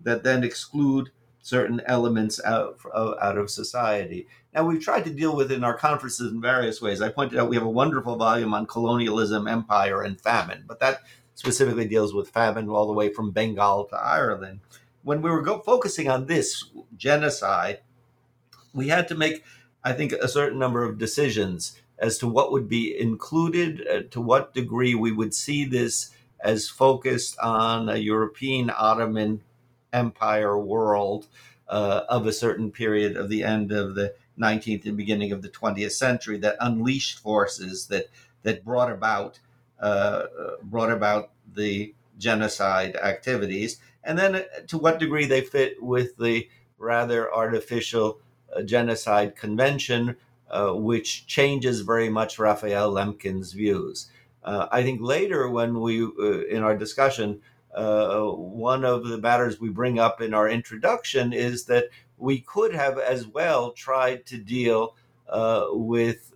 [0.04, 4.28] that then exclude certain elements out, out of society.
[4.54, 7.02] Now, we've tried to deal with in our conferences in various ways.
[7.02, 11.00] I pointed out we have a wonderful volume on colonialism, empire, and famine, but that
[11.36, 14.60] specifically deals with famine all the way from Bengal to Ireland.
[15.04, 16.66] When we were go- focusing on this
[16.98, 17.80] genocide,
[18.74, 19.44] we had to make,
[19.84, 24.22] I think, a certain number of decisions as to what would be included, uh, to
[24.22, 29.42] what degree we would see this as focused on a European Ottoman
[29.92, 31.28] Empire world
[31.68, 35.50] uh, of a certain period of the end of the 19th and beginning of the
[35.50, 38.06] 20th century that unleashed forces that
[38.44, 39.40] that brought about
[39.82, 40.24] uh,
[40.64, 46.48] brought about the genocide activities, and then uh, to what degree they fit with the
[46.78, 48.20] rather artificial
[48.66, 50.16] genocide convention,
[50.50, 54.10] uh, which changes very much Raphael Lemkin's views.
[54.44, 57.42] Uh, I think later, when we uh, in our discussion,
[57.76, 61.86] uh, one of the matters we bring up in our introduction is that
[62.18, 64.96] we could have as well tried to deal
[65.30, 66.34] uh, with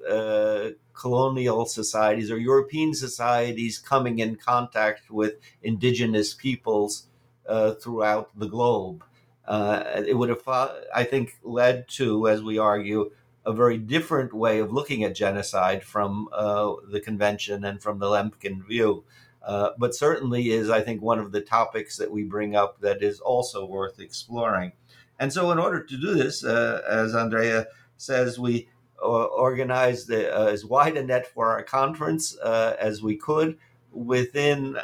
[0.94, 7.08] colonial societies or European societies coming in contact with indigenous peoples
[7.48, 9.04] uh, throughout the globe.
[9.46, 13.12] Uh, it would have, I think, led to, as we argue,
[13.46, 18.06] a very different way of looking at genocide from uh, the convention and from the
[18.06, 19.04] Lemkin view.
[19.42, 23.04] Uh, but certainly is, I think, one of the topics that we bring up that
[23.04, 24.72] is also worth exploring.
[25.20, 28.70] And so, in order to do this, uh, as Andrea says, we
[29.02, 33.58] uh, organized uh, as wide a net for our conference uh, as we could
[33.92, 34.78] within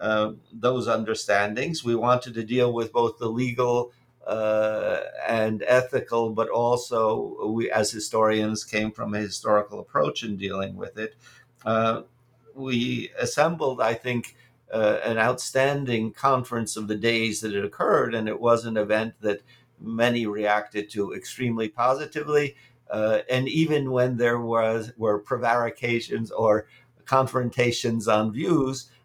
[0.00, 1.84] those understandings.
[1.84, 3.92] We wanted to deal with both the legal
[4.26, 10.76] uh, and ethical, but also we, as historians, came from a historical approach in dealing
[10.76, 11.14] with it.
[11.64, 12.02] Uh,
[12.54, 14.34] we assembled, I think,
[14.72, 19.14] uh, an outstanding conference of the days that it occurred, and it was an event
[19.20, 19.42] that
[19.78, 22.56] many reacted to extremely positively.
[22.90, 26.66] Uh, and even when there was were prevarications or
[27.04, 28.95] confrontations on views, uh,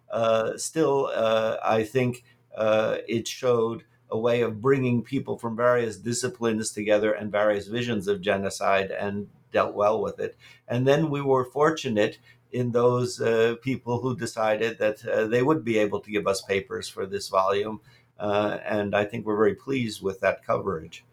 [0.58, 2.24] still, uh, I think
[2.58, 8.22] it showed a way of bringing people from various disciplines together and various visions of
[8.22, 10.36] genocide and dealt well with it.
[10.68, 12.20] And then we were fortunate
[12.52, 16.42] in those uh, people who decided that uh, they would be able to give us
[16.42, 17.80] papers for this volume.
[18.20, 21.04] Uh, and I think we're very pleased with that coverage.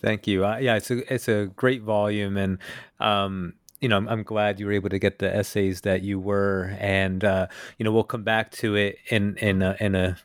[0.00, 0.44] Thank you.
[0.44, 2.58] Uh, yeah, it's a it's a great volume, and
[3.00, 6.18] um, you know, I'm, I'm, glad you were able to get the essays that you
[6.18, 10.16] were, and uh, you know, we'll come back to it in in a, in a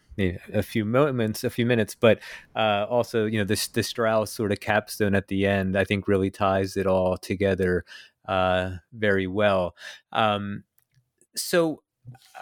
[0.54, 2.20] a few moments, a few minutes, but
[2.56, 6.08] uh, also, you know, this the Straus sort of capstone at the end, I think,
[6.08, 7.84] really ties it all together
[8.30, 9.76] uh, very well.
[10.14, 10.64] Um,
[11.36, 11.84] so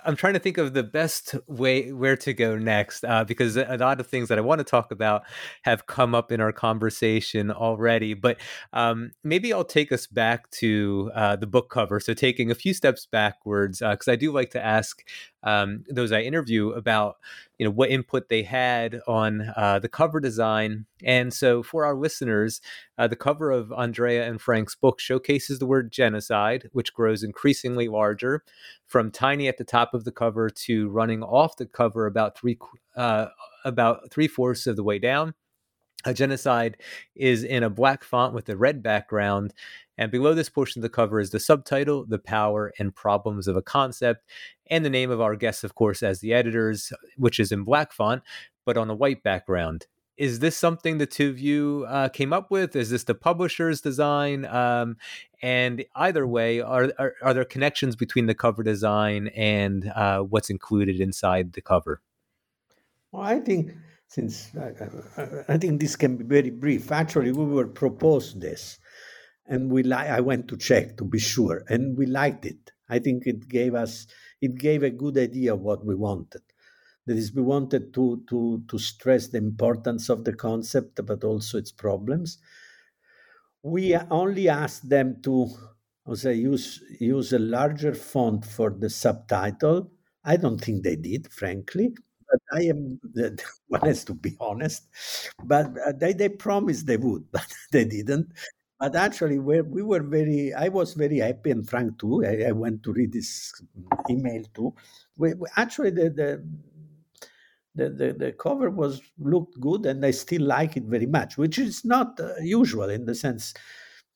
[0.06, 3.78] I'm trying to think of the best way where to go next uh, because a
[3.78, 5.24] lot of things that I want to talk about
[5.64, 8.14] have come up in our conversation already.
[8.14, 8.38] But
[8.74, 12.00] um, maybe I'll take us back to uh, the book cover.
[12.00, 15.04] So taking a few steps backwards because uh, I do like to ask
[15.44, 17.18] um, those I interview about
[17.58, 20.86] you know what input they had on uh, the cover design.
[21.04, 22.62] And so for our listeners,
[22.98, 27.88] uh, the cover of Andrea and Frank's book showcases the word genocide, which grows increasingly
[27.88, 28.44] larger,
[28.86, 32.58] from tiny at the top of the cover to running off the cover about three
[32.96, 33.28] uh,
[33.64, 35.34] about three fourths of the way down.
[36.06, 36.78] A genocide
[37.16, 39.54] is in a black font with a red background,
[39.98, 43.56] and below this portion of the cover is the subtitle, The Power and Problems of
[43.56, 44.24] a Concept,
[44.70, 47.92] and the name of our guests, of course, as the editors, which is in black
[47.92, 48.22] font,
[48.66, 49.88] but on a white background.
[50.18, 52.76] Is this something the two of you uh, came up with?
[52.76, 54.46] Is this the publisher's design?
[54.46, 54.98] Um,
[55.44, 60.50] and either way, are, are, are there connections between the cover design and uh, what's
[60.50, 62.02] included inside the cover?
[63.12, 63.74] Well, I think
[64.08, 64.74] since I,
[65.48, 66.92] I, think this can be very brief.
[66.92, 68.80] Actually, we were proposed this
[69.48, 72.72] and we li- I went to check to be sure, and we liked it.
[72.90, 74.08] I think it gave us
[74.42, 76.42] it gave a good idea of what we wanted.
[77.06, 81.58] That is, we wanted to to to stress the importance of the concept, but also
[81.58, 82.38] its problems.
[83.64, 85.48] We only asked them to,
[86.08, 89.92] I say, use use a larger font for the subtitle.
[90.24, 91.96] I don't think they did, frankly.
[92.30, 93.00] But I am
[93.68, 94.88] one has to be honest.
[95.44, 98.32] But uh, they they promised they would, but they didn't.
[98.80, 102.24] But actually, we we were very, I was very happy, and Frank too.
[102.26, 103.52] I, I went to read this
[104.10, 104.74] email too.
[105.18, 106.44] We, we, actually, the, the
[107.76, 111.60] the, the, the cover was looked good and I still like it very much, which
[111.60, 113.54] is not uh, usual in the sense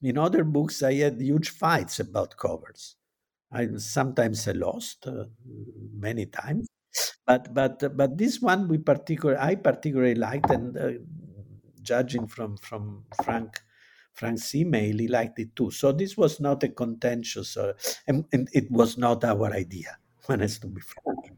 [0.01, 2.95] in other books I had huge fights about covers.
[3.51, 5.25] I sometimes I lost uh,
[5.93, 6.67] many times,
[7.27, 10.91] but but but this one we particular I particularly liked and uh,
[11.81, 13.61] judging from from Frank
[14.13, 15.71] Frank's email, liked it too.
[15.71, 17.73] So this was not a contentious, uh,
[18.07, 19.97] and, and, it was not our idea.
[20.25, 21.31] One has to be frank.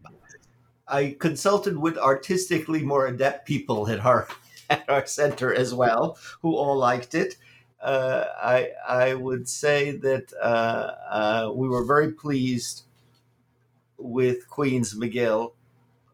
[0.87, 4.27] I consulted with artistically more adept people at our
[4.69, 7.35] at our center as well, who all liked it.
[7.81, 12.83] Uh, I I would say that uh, uh we were very pleased
[13.97, 15.53] with Queens McGill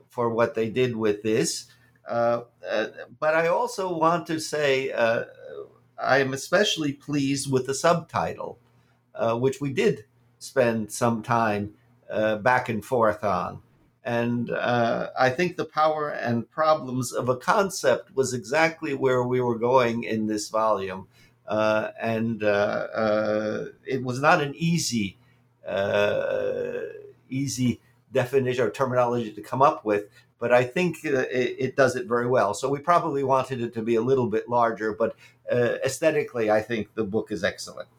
[0.09, 1.67] for what they did with this.
[2.07, 2.87] Uh, uh,
[3.19, 4.91] but I also want to say
[6.01, 8.59] I am especially pleased with the subtitle,
[9.15, 10.05] uh, which we did
[10.39, 11.73] spend some time
[12.09, 13.61] uh, back and forth on.
[14.03, 19.41] And uh, I think the power and problems of a concept was exactly where we
[19.41, 21.07] were going in this volume.
[21.47, 25.17] Uh, and uh, uh, it was not an easy,
[27.29, 27.81] easy
[28.11, 30.05] definition or terminology to come up with,
[30.39, 31.27] but I think it,
[31.59, 32.53] it, does it very well.
[32.53, 35.15] So we probably wanted it to be a little bit larger, but
[35.51, 37.89] Uh, aesthetically, I think the book is excellent.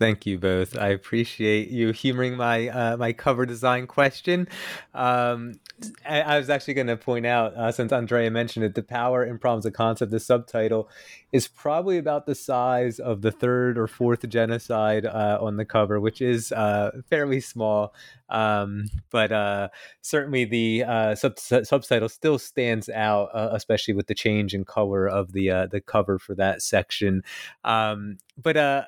[0.00, 0.78] Thank you both.
[0.78, 4.48] I appreciate you humoring my uh, my cover design question.
[4.94, 5.60] Um,
[6.08, 9.38] I, was actually going to point out, uh, since Andrea mentioned it, the power in
[9.38, 10.10] problems of concept.
[10.10, 10.88] The subtitle
[11.32, 16.00] is probably about the size of the third or fourth genocide uh, on the cover,
[16.00, 17.92] which is uh, fairly small.
[18.30, 19.68] Um, but uh,
[20.00, 25.32] certainly the uh, sub- subtitle still stands out, especially with the change in color of
[25.32, 27.22] the the cover for that section.
[27.64, 28.86] Um, but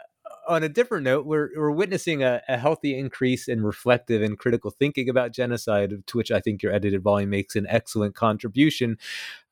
[0.49, 4.71] on a different note, we're we're witnessing a, a, healthy increase in reflective and critical
[4.71, 8.99] thinking about genocide, to which I think your edited volume makes an excellent contribution.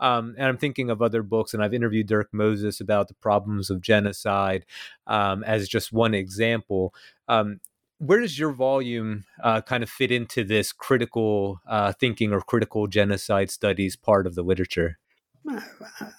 [0.00, 3.70] Um, and I'm thinking of other books, and I've interviewed Dirk Moses about the problems
[3.70, 4.66] of genocide
[5.06, 6.94] um, as just one example.
[7.28, 7.60] Um,
[7.98, 12.86] where does your volume uh, kind of fit into this critical uh, thinking or critical
[12.86, 14.98] genocide studies part of the literature?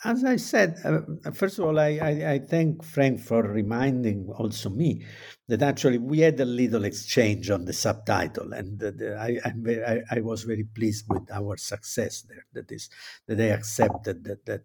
[0.03, 4.69] As I said, uh, first of all, I, I, I, thank Frank for reminding also
[4.69, 5.05] me
[5.47, 10.21] that actually we had a little exchange on the subtitle, and the, I, I, I,
[10.21, 12.45] was very pleased with our success there.
[12.53, 12.89] That is,
[13.27, 14.63] that they accepted that that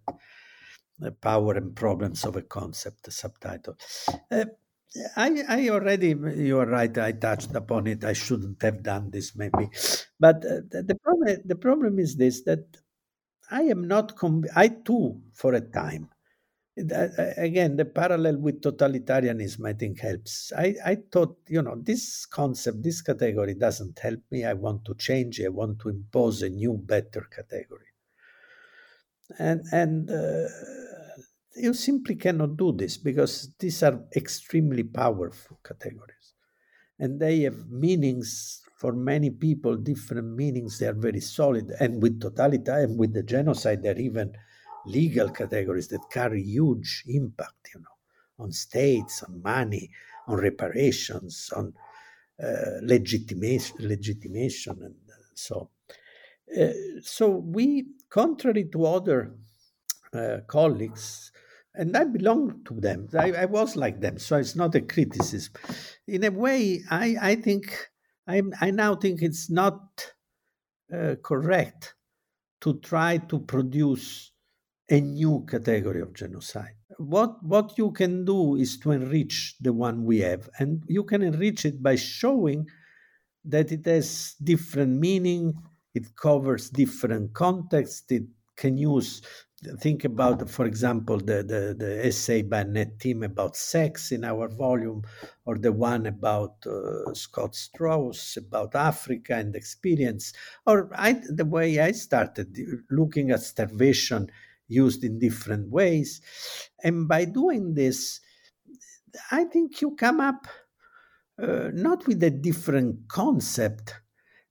[0.98, 3.76] the power and problems of a concept, the subtitle.
[4.30, 4.46] Uh,
[5.16, 6.96] I, I already, you are right.
[6.96, 8.04] I touched upon it.
[8.04, 9.68] I shouldn't have done this, maybe,
[10.18, 12.64] but uh, the, the problem, the problem is this: that
[13.50, 16.10] I am not, conv- I too, for a time,
[16.76, 20.52] again, the parallel with totalitarianism, I think, helps.
[20.56, 24.44] I, I thought, you know, this concept, this category doesn't help me.
[24.44, 25.46] I want to change it.
[25.46, 27.86] I want to impose a new, better category.
[29.38, 30.48] And, and uh,
[31.56, 36.34] you simply cannot do this because these are extremely powerful categories.
[36.98, 40.78] And they have meanings for many people, different meanings.
[40.78, 41.72] They are very solid.
[41.80, 44.32] And with totalitarian, with the genocide, there are even
[44.84, 49.90] legal categories that carry huge impact, you know, on states, on money,
[50.28, 51.72] on reparations, on
[52.42, 54.94] uh, legitimation, legitimation, and
[55.34, 55.70] so.
[56.56, 56.68] Uh,
[57.00, 59.34] so we, contrary to other
[60.12, 61.32] uh, colleagues,
[61.74, 63.08] and I belong to them.
[63.18, 65.54] I, I, was like them, so it's not a criticism.
[66.06, 67.90] In a way, I, I think
[68.26, 70.12] I, I now think it's not
[70.92, 71.94] uh, correct
[72.62, 74.32] to try to produce
[74.90, 76.74] a new category of genocide.
[76.98, 81.22] What, what you can do is to enrich the one we have, and you can
[81.22, 82.66] enrich it by showing
[83.44, 85.54] that it has different meaning,
[85.94, 88.24] it covers different contexts, it
[88.56, 89.22] can use
[89.78, 94.48] think about, for example, the, the, the, essay by Annette Timm about sex in our
[94.48, 95.02] volume,
[95.46, 100.32] or the one about uh, Scott Straus, about Africa and experience,
[100.66, 102.56] or I, the way I started
[102.90, 104.28] looking at starvation
[104.68, 106.20] used in different ways.
[106.84, 108.20] And by doing this,
[109.30, 110.46] I think you come up
[111.42, 113.94] uh, not with a different concept,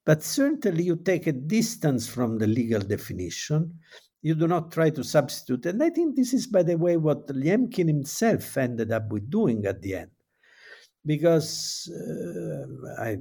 [0.06, 3.80] but certainly you take a distance from the legal definition
[4.26, 5.68] you do not try to substitute.
[5.68, 9.68] And I think this is, by the way, what Lemkin himself ended up with doing
[9.68, 10.10] at the end.
[11.06, 13.18] Because uh, I,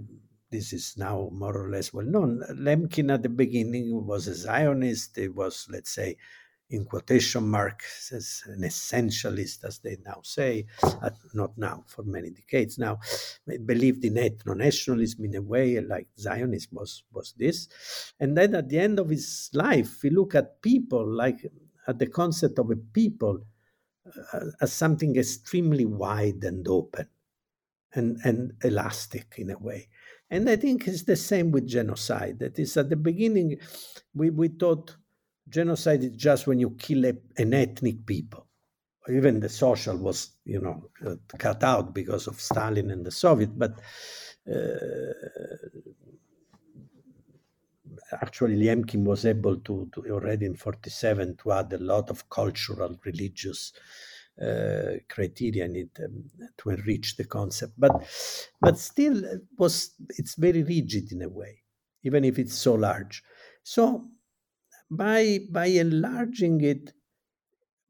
[0.50, 2.42] this is now more or less well known.
[2.54, 5.16] Lemkin at the beginning was a Zionist.
[5.16, 6.16] He was, let's say,
[6.70, 12.30] in quotation marks, as an essentialist, as they now say, uh, not now, for many
[12.30, 12.98] decades now,
[13.66, 17.68] believed in ethno-nationalism in a way like Zionism was, was this.
[18.18, 21.46] And then at the end of his life, he looked at people, like
[21.86, 23.40] at the concept of a people,
[24.32, 27.08] uh, as something extremely wide and open
[27.92, 29.88] and, and elastic in a way.
[30.30, 32.38] And I think it's the same with genocide.
[32.38, 33.58] That is, at the beginning,
[34.14, 34.96] we, we thought
[35.48, 38.46] genocide is just when you kill a, an ethnic people.
[39.08, 43.58] Even the social was, you know, uh, cut out because of Stalin and the Soviet.
[43.58, 43.78] But
[44.50, 45.12] uh,
[48.22, 52.98] actually, Lemkin was able to, to, already in 47 to add a lot of cultural,
[53.04, 53.72] religious
[54.40, 56.24] uh, criteria in it um,
[56.58, 57.74] to enrich the concept.
[57.78, 57.92] But
[58.60, 59.22] but still,
[59.58, 61.62] was it's very rigid in a way,
[62.02, 63.22] even if it's so large.
[63.62, 64.08] So
[64.90, 66.92] by by enlarging it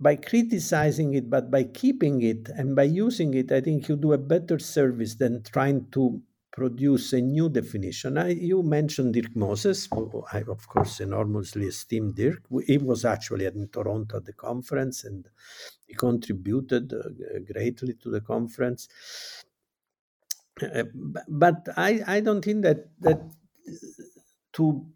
[0.01, 4.13] by criticizing it but by keeping it and by using it i think you do
[4.13, 6.23] a better service than trying to
[6.53, 8.17] produce a new definition.
[8.17, 9.89] I, you mentioned dirk moses
[10.33, 12.43] i of course enormously esteem dirk.
[12.67, 15.29] He was actually in toronto at the conference and
[15.87, 17.09] he contributed uh,
[17.53, 18.89] greatly to the conference.
[20.63, 20.85] Uh,
[21.29, 23.21] but i i don't think that that
[24.53, 24.87] to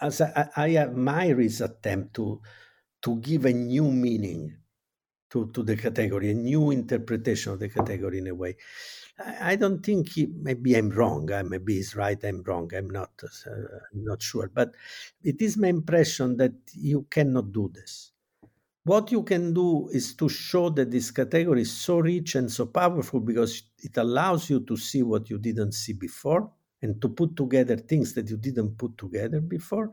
[0.00, 2.40] as I, I, admire his attempt to
[3.02, 4.56] to give a new meaning
[5.30, 8.56] to, to the category, a new interpretation of the category in a way.
[9.18, 11.30] I, I don't think he, maybe I'm wrong.
[11.32, 12.18] I, maybe he's right.
[12.24, 12.70] I'm wrong.
[12.74, 13.10] I'm not.
[13.22, 13.50] Uh,
[13.92, 14.50] I'm not sure.
[14.52, 14.74] But
[15.22, 18.12] it is my impression that you cannot do this.
[18.84, 22.66] What you can do is to show that this category is so rich and so
[22.66, 26.50] powerful because it allows you to see what you didn't see before
[26.82, 29.92] and to put together things that you didn't put together before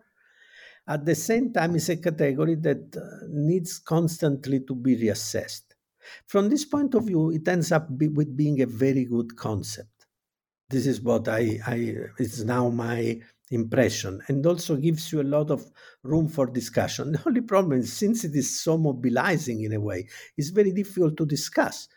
[0.88, 5.64] at the same time, it's a category that uh, needs constantly to be reassessed.
[6.28, 10.06] From this point of view, it ends up be, with being a very good concept.
[10.70, 13.20] This is what I, I it's now my
[13.52, 15.72] impression and also gives you a lot of
[16.04, 17.12] room for discussion.
[17.14, 20.08] The only problem is since it is so mobilizing in a way,
[20.38, 21.88] it's very difficult to discuss.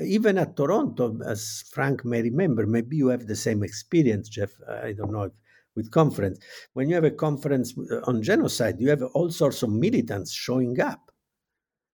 [0.00, 4.50] Even at Toronto, as Frank may remember, maybe you have the same experience, Jeff.
[4.68, 5.32] I don't know if
[5.74, 6.38] with conference.
[6.72, 10.80] When you have a conference uh, on genocide, you have all sorts of militants showing
[10.80, 11.10] up.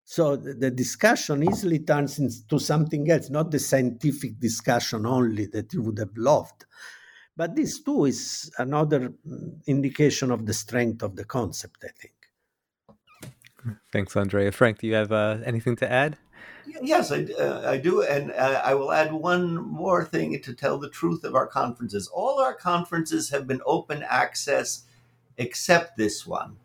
[0.04, 5.82] So the discussion easily turns into something else, not the scientific discussion only that you
[5.82, 6.64] would have loved.
[7.36, 12.14] But this too is another mm, indication of the strength of the concept, I think.
[13.92, 14.52] Thanks, Andrea.
[14.52, 16.16] Frank, do you have uh, anything to add?
[16.82, 18.02] Yes, I, uh, I do.
[18.02, 22.08] And uh, I will add one more thing to tell the truth of our conferences.
[22.08, 24.84] All our conferences have been open access
[25.38, 26.56] except this one,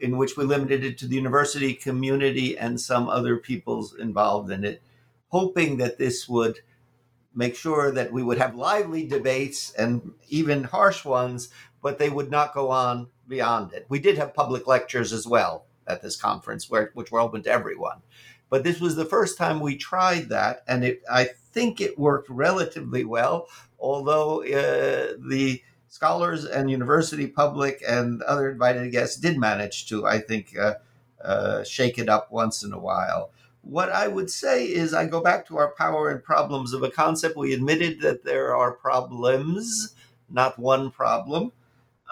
[0.00, 4.64] in which we limited it to the university community and some other people's involved in
[4.64, 4.82] it,
[5.28, 6.60] hoping that this would
[7.34, 11.48] make sure that we would have lively debates and even harsh ones,
[11.82, 13.86] but they would not go on beyond it.
[13.88, 17.50] We did have public lectures as well at this conference, where, which were open to
[17.50, 18.02] everyone.
[18.50, 22.28] But this was the first time we tried that, and it, I think it worked
[22.28, 23.48] relatively well,
[23.78, 30.18] although uh, the scholars and university public and other invited guests did manage to, I
[30.18, 30.74] think, uh,
[31.24, 33.30] uh, shake it up once in a while.
[33.62, 36.90] What I would say is, I go back to our power and problems of a
[36.90, 37.36] concept.
[37.36, 39.94] We admitted that there are problems,
[40.28, 41.52] not one problem,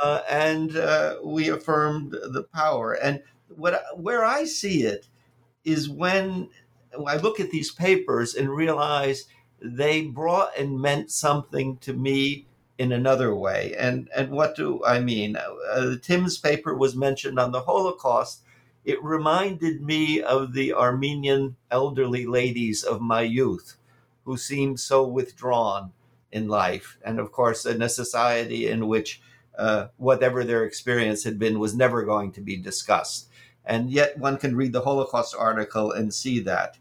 [0.01, 2.93] uh, and uh, we affirmed the power.
[2.93, 5.09] And what where I see it
[5.69, 6.49] is when
[7.07, 9.27] I look at these papers and realize
[9.61, 12.47] they brought and meant something to me
[12.79, 13.75] in another way.
[13.79, 15.37] And and what do I mean?
[15.37, 18.43] Uh, Timm's paper was mentioned on the Holocaust.
[18.85, 23.77] It reminded me of the Armenian elderly ladies of my youth,
[24.25, 25.93] who seemed so withdrawn
[26.33, 29.21] in life, and of course, in a society in which
[29.59, 33.28] uh, whatever their experience had been was never going to be discussed
[33.69, 36.79] and yet one can read the Holocaust article and see that.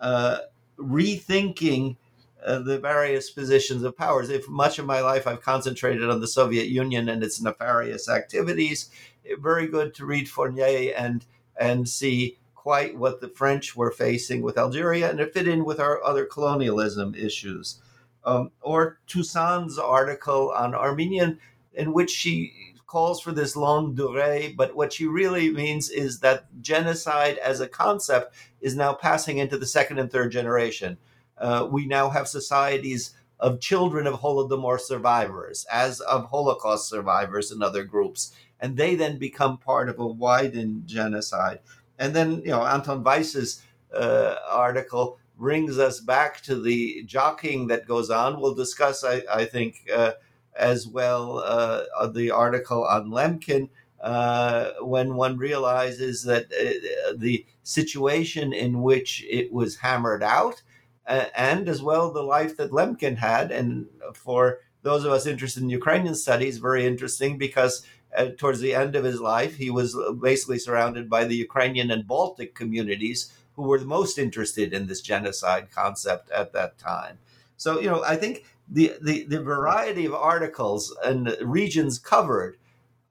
[0.00, 0.38] Uh,
[0.78, 1.96] rethinking
[2.44, 4.30] uh, the various positions of powers.
[4.30, 8.90] If much of my life I've concentrated on the Soviet Union and its nefarious activities,
[9.38, 11.24] very good to read Fournier and
[11.56, 15.78] and see quite what the French were facing with Algeria and it fit in with
[15.78, 17.80] our other colonialism issues.
[18.24, 21.38] Um, or Toussaint's article on Armenian,
[21.74, 26.44] in which she calls for this longue durée, but what she really means is that
[26.60, 30.98] genocide as a concept is now passing into the second and third generation.
[31.38, 37.62] Uh, we now have societies of children of Holodomor survivors, as of Holocaust survivors and
[37.62, 41.60] other groups, and they then become part of a widened genocide.
[41.98, 43.62] And then, you know, Anton Weiss's
[43.94, 48.38] uh, article brings us back to the jockeying that goes on.
[48.38, 50.12] We'll discuss, I, I think, uh,
[50.56, 53.68] as well uh, the article on Lemkin.
[54.00, 60.60] Uh, when one realizes that uh, the situation in which it was hammered out,
[61.06, 65.62] uh, and as well the life that Lemkin had, and for those of us interested
[65.62, 67.86] in Ukrainian studies, very interesting because
[68.16, 72.06] uh, towards the end of his life, he was basically surrounded by the Ukrainian and
[72.06, 77.18] Baltic communities who were the most interested in this genocide concept at that time.
[77.56, 82.56] So, you know, I think the, the, the variety of articles and regions covered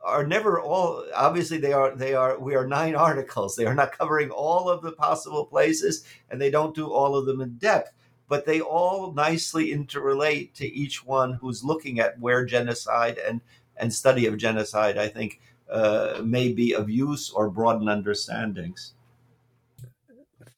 [0.03, 3.95] are never all obviously they are they are we are nine articles they are not
[3.95, 7.93] covering all of the possible places and they don't do all of them in depth
[8.27, 13.41] but they all nicely interrelate to each one who's looking at where genocide and
[13.77, 15.39] and study of genocide i think
[15.69, 18.93] uh, may be of use or broaden understandings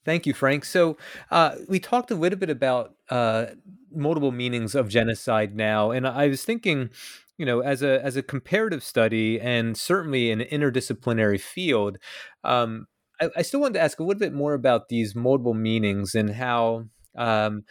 [0.06, 0.66] Thank you, Frank.
[0.66, 0.97] So
[1.32, 3.47] uh, we talked a little bit about uh,
[3.96, 6.89] multiple meanings of genocide now, and I was thinking,
[7.38, 11.98] you know, as a as a comparative study and certainly an interdisciplinary field,
[12.44, 12.88] um,
[13.20, 16.32] I, I, still wanted to ask a little bit more about these multiple meanings and
[16.32, 16.86] how,
[17.18, 17.64] um,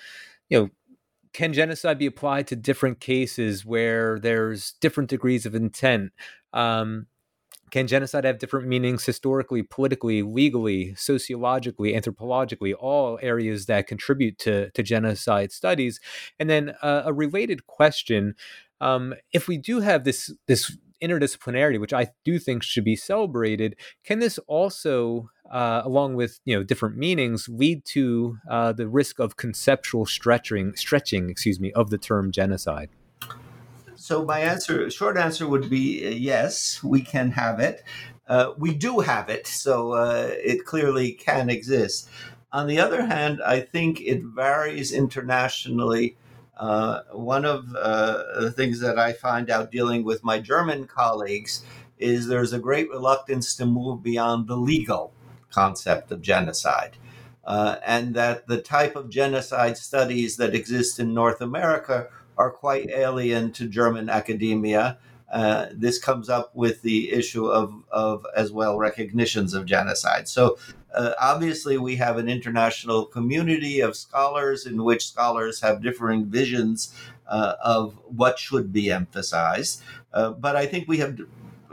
[0.48, 0.68] you know.
[1.34, 6.12] Can genocide be applied to different cases where there's different degrees of intent?
[6.52, 7.06] Um,
[7.72, 14.70] can genocide have different meanings historically, politically, legally, sociologically, anthropologically, all areas that contribute to,
[14.72, 15.98] to genocide studies?
[16.38, 18.34] And then uh, a related question
[18.82, 23.76] um, if we do have this, this interdisciplinarity, which I do think should be celebrated,
[24.04, 29.18] can this also, uh, along with you know different meanings, lead to uh, the risk
[29.18, 32.90] of conceptual stretching, stretching, excuse me, of the term genocide?
[34.12, 36.84] So my answer, short answer, would be uh, yes.
[36.84, 37.82] We can have it.
[38.28, 42.10] Uh, we do have it, so uh, it clearly can exist.
[42.52, 46.18] On the other hand, I think it varies internationally.
[46.58, 51.64] Uh, one of uh, the things that I find out dealing with my German colleagues
[51.96, 55.14] is there's a great reluctance to move beyond the legal
[55.48, 56.98] concept of genocide.
[57.44, 62.90] Uh, and that the type of genocide studies that exist in North America are quite
[62.90, 64.98] alien to German academia.
[65.32, 70.28] Uh, this comes up with the issue of, of as well recognitions of genocide.
[70.28, 70.58] So
[70.94, 76.94] uh, obviously, we have an international community of scholars in which scholars have differing visions
[77.26, 79.82] uh, of what should be emphasized.
[80.12, 81.18] Uh, but I think we have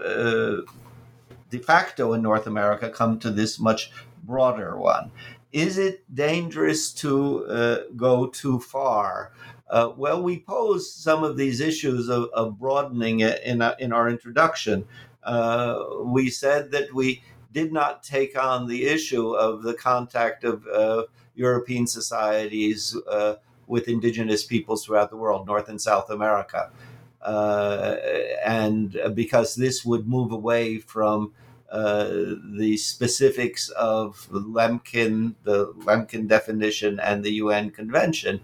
[0.03, 0.61] uh,
[1.49, 3.91] de facto in North America come to this much
[4.23, 5.11] broader one.
[5.51, 9.33] Is it dangerous to uh, go too far?
[9.69, 13.93] Uh, well, we posed some of these issues of, of broadening it in, a, in
[13.93, 14.85] our introduction.
[15.23, 20.65] Uh, we said that we did not take on the issue of the contact of
[20.67, 21.03] uh,
[21.35, 23.35] European societies uh,
[23.67, 26.71] with indigenous peoples throughout the world, North and South America.
[27.21, 27.97] Uh,
[28.45, 31.33] and because this would move away from
[31.71, 32.09] uh,
[32.57, 38.39] the specifics of Lemkin, the Lemkin definition, and the UN Convention.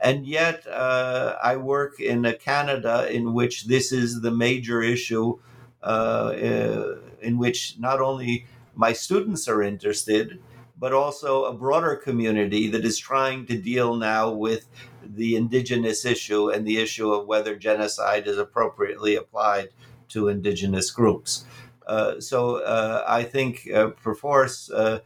[0.00, 5.38] And yet, uh, I work in a Canada in which this is the major issue,
[5.82, 10.38] uh, uh, in which not only my students are interested,
[10.78, 14.68] but also a broader community that is trying to deal now with
[15.02, 19.68] the indigenous issue and the issue of whether genocide is appropriately applied
[20.08, 21.44] to indigenous groups.
[21.86, 25.00] Uh, so uh, I think uh, perforce uh,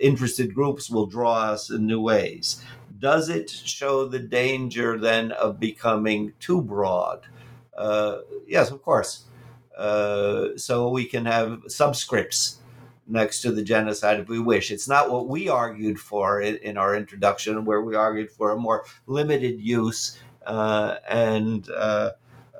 [0.00, 2.62] interested groups will draw us in new ways
[2.98, 7.26] does it show the danger then of becoming too broad?
[7.76, 9.24] Uh, yes, of course.
[9.76, 12.56] Uh, so we can have subscripts
[13.06, 14.70] next to the genocide if we wish.
[14.70, 18.56] It's not what we argued for in, in our introduction, where we argued for a
[18.56, 22.12] more limited use uh, and uh,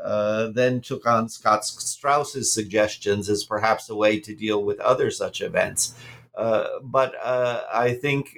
[0.03, 5.11] uh, then took on Scott Straus's suggestions as perhaps a way to deal with other
[5.11, 5.95] such events.
[6.35, 8.37] Uh, but I think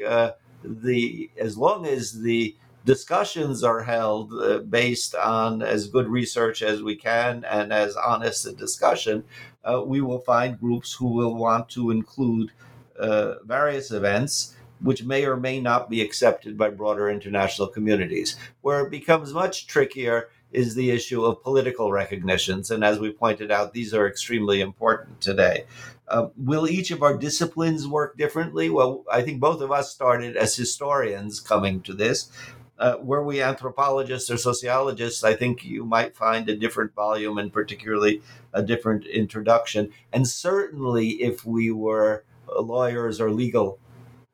[0.63, 2.55] the as long as the
[2.85, 8.47] discussions are held uh, based on as good research as we can and as honest
[8.47, 9.25] a discussion,
[9.65, 12.51] uh, we will find groups who will want to include
[12.99, 18.37] uh, various events which may or may not be accepted by broader international communities.
[18.61, 22.71] Where it becomes much trickier is the issue of political recognitions.
[22.71, 25.65] And as we pointed out, these are extremely important today.
[26.09, 28.71] Uh, will each of our disciplines work differently?
[28.71, 32.31] Well, I think both of us started as historians coming to this.
[32.79, 37.53] Uh, were we anthropologists or sociologists, I think you might find a different volume and
[37.53, 38.23] particularly
[38.53, 39.91] a different introduction.
[40.13, 42.25] And certainly, if we were
[42.57, 43.81] lawyers or legal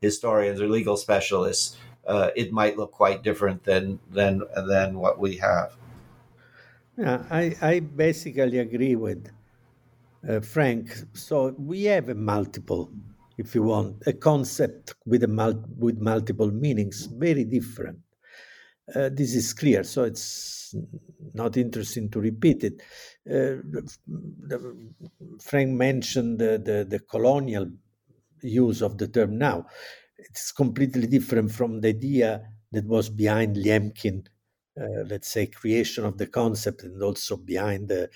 [0.00, 5.38] historians or legal specialists, uh, it might look quite different than than than what we
[5.38, 5.74] have.
[6.96, 9.28] Yeah, I, I basically agree with
[10.28, 10.94] uh, Frank.
[11.14, 12.92] So we have a multiple,
[13.38, 17.98] if you want, a concept with a mul- with multiple meanings, very different.
[18.94, 20.74] Uh, this is clear, so it's
[21.34, 22.82] not interesting to repeat it.
[23.28, 24.88] Uh, the,
[25.42, 27.66] Frank mentioned the, the, the colonial
[28.42, 29.66] use of the term now.
[30.18, 32.42] It's completely different from the idea
[32.72, 34.30] that was behind Lemkin, uh,
[34.76, 38.10] let's say, creation of the concept, and also behind the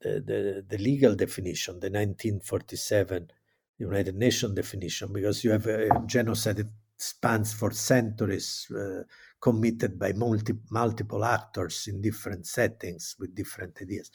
[0.00, 3.30] the, the, the legal definition, the 1947
[3.78, 9.02] United Nations definition, because you have a genocide that spans for centuries, uh,
[9.40, 14.10] committed by multi, multiple actors in different settings with different ideas.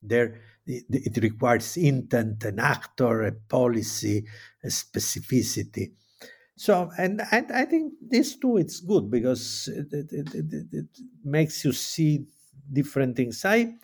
[0.00, 4.24] There, it, it requires intent, an actor, a policy,
[4.62, 5.92] a specificity.
[6.58, 10.86] So, and, and I think this too, it's good because it, it, it, it
[11.24, 12.26] makes you see
[12.72, 13.44] different things.
[13.44, 13.76] I,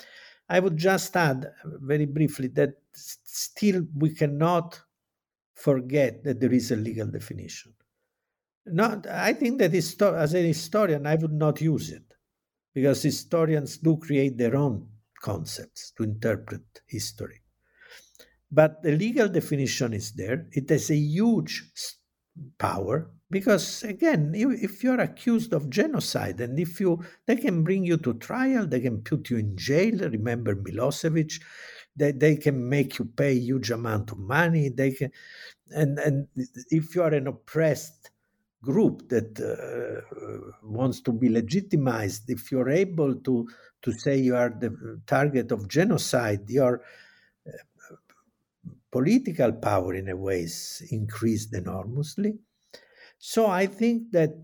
[0.49, 4.81] I would just add very briefly that still we cannot
[5.55, 7.75] forget that there is a legal definition.
[8.67, 12.05] Not, I think that as a historian, I would not use it
[12.75, 14.89] because historians do create their own
[15.21, 17.43] concepts to interpret history.
[18.51, 20.49] But the legal definition is there.
[20.53, 21.71] It has a huge
[22.59, 27.97] power because again if you're accused of genocide and if you they can bring you
[27.97, 31.41] to trial they can put you in jail remember milosevic
[31.97, 35.11] they, they can make you pay huge amount of money they can
[35.71, 36.27] and and
[36.71, 38.11] if you are an oppressed
[38.63, 40.01] group that uh,
[40.63, 43.49] wants to be legitimized if you're able to
[43.83, 47.04] to say you are the target of genocide your uh,
[48.97, 50.59] political power in a way is
[50.99, 52.33] increased enormously
[53.19, 54.37] so i think that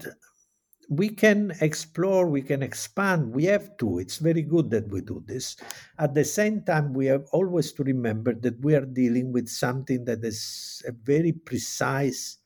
[0.91, 4.01] we can explore, we can expand, we have to.
[4.01, 5.57] It's very good that we do this.
[6.01, 10.05] At the same time, we have always to remember that we are dealing with something
[10.07, 12.39] that is a very precise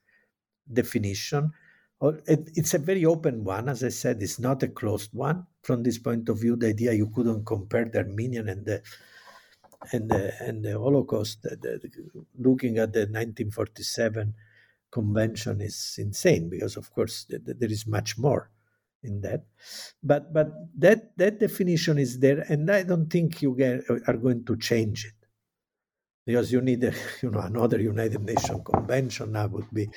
[0.70, 1.52] definition.
[2.26, 5.46] It's a very open one, as I said, it's not a closed one.
[5.62, 8.82] From this point of view, the idea you couldn't compare the Armenian and the
[9.92, 14.34] and the, and the Holocaust, the, the, looking at the 1947
[14.90, 18.50] convention is insane because of course th- th- there is much more
[19.02, 19.44] in that.
[20.02, 24.44] But but that that definition is there and i don't think you get, are going
[24.46, 25.14] to change it.
[26.26, 29.88] Because you need a, you know another united nations convention that would be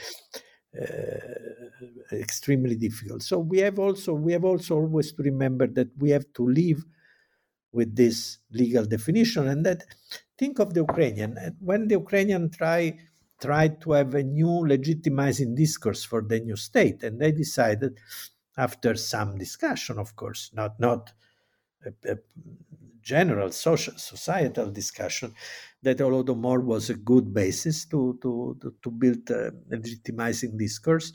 [0.80, 3.24] uh, extremely difficult.
[3.24, 6.84] So we have also we have also always to remember that we have to live
[7.72, 9.84] with this legal definition and that
[10.38, 12.98] think of the ukrainian when the ukrainian try
[13.42, 17.04] tried to have a new legitimizing discourse for the new state.
[17.04, 18.00] And they decided,
[18.58, 21.12] after some discussion, of course, not, not
[21.86, 22.18] a, a
[23.02, 25.34] general social societal discussion,
[25.84, 31.14] that Holodomor was a good basis to, to, to, to build a legitimizing discourse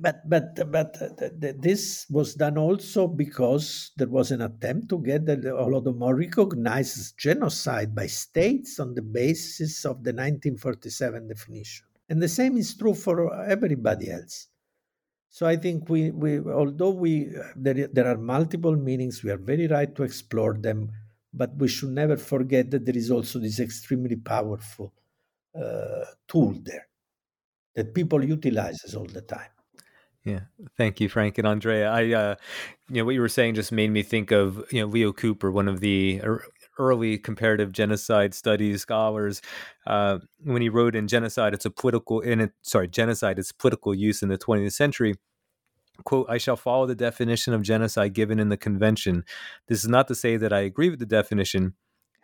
[0.00, 1.28] but but but uh,
[1.58, 7.12] this was done also because there was an attempt to get the Holodomor recognized as
[7.12, 12.94] genocide by states on the basis of the 1947 definition, and the same is true
[12.94, 14.48] for everybody else.
[15.28, 19.66] So I think we, we although we there, there are multiple meanings, we are very
[19.66, 20.92] right to explore them,
[21.32, 24.92] but we should never forget that there is also this extremely powerful
[25.60, 26.86] uh, tool there
[27.74, 29.53] that people utilizes all the time.
[30.24, 30.40] Yeah,
[30.78, 31.90] thank you, Frank and Andrea.
[31.90, 32.34] I, uh,
[32.88, 35.52] you know, what you were saying just made me think of you know Leo Kuper,
[35.52, 36.20] one of the
[36.78, 39.42] early comparative genocide studies scholars,
[39.86, 43.94] uh, when he wrote in Genocide, it's a political in it, sorry, genocide, it's political
[43.94, 45.14] use in the 20th century.
[46.04, 49.24] Quote, I shall follow the definition of genocide given in the convention.
[49.68, 51.74] This is not to say that I agree with the definition,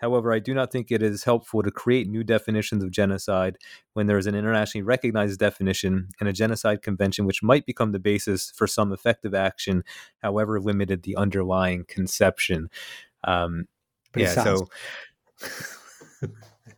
[0.01, 3.59] However, I do not think it is helpful to create new definitions of genocide
[3.93, 7.99] when there is an internationally recognized definition and a genocide convention which might become the
[7.99, 9.85] basis for some effective action,
[10.23, 12.71] however limited the underlying conception.
[13.25, 13.69] Um,
[14.17, 14.69] yeah, so.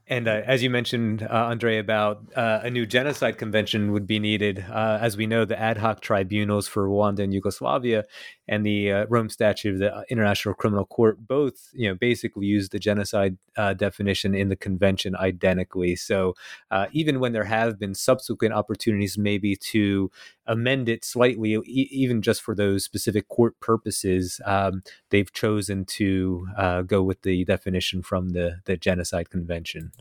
[0.08, 4.18] And uh, as you mentioned, uh, Andre, about uh, a new genocide convention would be
[4.18, 4.62] needed.
[4.68, 8.04] Uh, as we know, the ad hoc tribunals for Rwanda and Yugoslavia
[8.48, 12.68] and the uh, Rome Statute of the International Criminal Court both, you know, basically use
[12.68, 15.94] the genocide uh, definition in the convention identically.
[15.96, 16.34] So
[16.92, 20.10] even when there have been subsequent opportunities, maybe to
[20.46, 26.46] amend it slightly, e- even just for those specific court purposes, um, they've chosen to
[26.86, 29.92] go with the definition from the the genocide convention.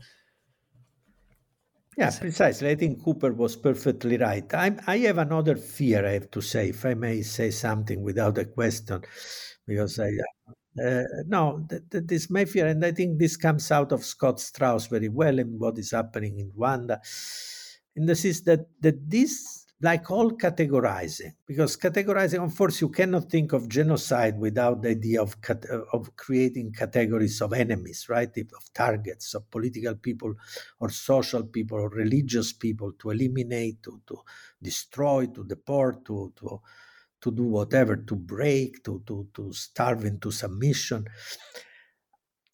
[1.96, 2.70] Yeah, precisely.
[2.70, 4.44] I think Kuper was perfectly right.
[4.54, 8.38] I'm, I have another fear, I have to say, if I may say something without
[8.38, 9.02] a question,
[9.66, 10.10] because I.
[10.82, 14.40] Uh, no, th- th- this my fear, and I think this comes out of Scott
[14.40, 16.98] Straus very well in what is happening in Rwanda,
[17.94, 23.28] in the sense that, that this like all categorizing, because categorizing, of course, you cannot
[23.28, 25.34] think of genocide without the idea of,
[25.92, 28.30] of creating categories of enemies, right?
[28.36, 30.34] Of targets, of political people
[30.78, 34.18] or social people or religious people to eliminate, to, to
[34.62, 36.60] destroy, to deport, to, to,
[37.20, 41.06] to do whatever, to break, to, to, to starve into submission.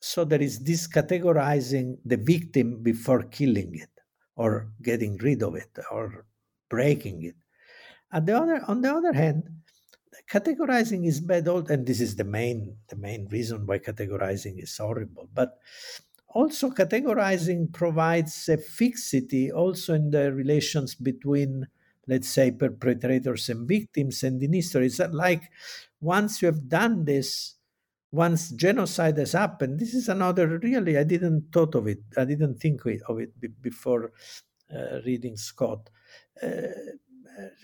[0.00, 3.90] So there is this categorizing the victim before killing it
[4.34, 6.24] or getting rid of it or
[6.68, 7.34] breaking it.
[8.12, 9.44] On the other, on the other hand,
[10.30, 11.48] categorizing is bad.
[11.48, 15.28] All, and this is the main the main reason why categorizing is horrible.
[15.32, 15.58] But
[16.28, 21.66] also, categorizing provides a fixity also in the relations between,
[22.06, 24.22] let's say, perpetrators and victims.
[24.22, 25.50] And in history, it's like
[26.00, 27.54] once you have done this,
[28.12, 30.96] once genocide has happened, this is another really.
[30.98, 32.00] I didn't thought of it.
[32.16, 34.12] I didn't think of it before
[34.74, 35.90] uh, reading Scott.
[36.42, 36.68] Uh,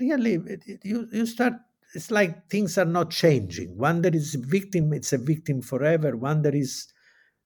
[0.00, 0.38] really,
[0.82, 1.54] you, you start
[1.94, 3.76] it's like things are not changing.
[3.76, 6.16] One that is a victim, it's a victim forever.
[6.16, 6.92] One that is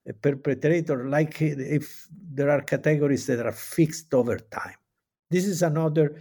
[0.08, 4.76] a perpetrator like if there are categories that are fixed over time.
[5.30, 6.18] This is another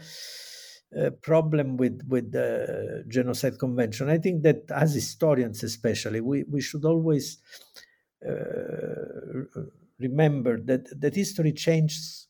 [0.98, 4.10] uh, problem with with the genocide convention.
[4.10, 7.38] I think that as historians, especially, we we should always
[8.28, 9.44] uh,
[10.00, 12.27] remember that that history changes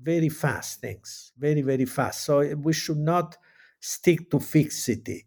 [0.00, 0.80] very fast.
[0.80, 2.24] Things very very fast.
[2.24, 3.36] So we should not
[3.80, 5.26] stick to fixity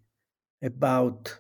[0.62, 1.40] about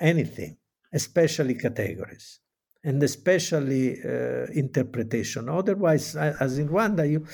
[0.00, 0.56] anything,
[0.92, 2.40] especially categories
[2.82, 5.48] and especially uh, interpretation.
[5.48, 7.26] Otherwise, as in Rwanda, you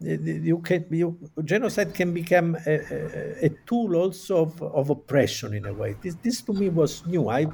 [0.00, 5.72] you can you, genocide can become a, a, tool also of, of, oppression in a
[5.72, 5.96] way.
[6.00, 7.28] This this to me was new.
[7.28, 7.46] I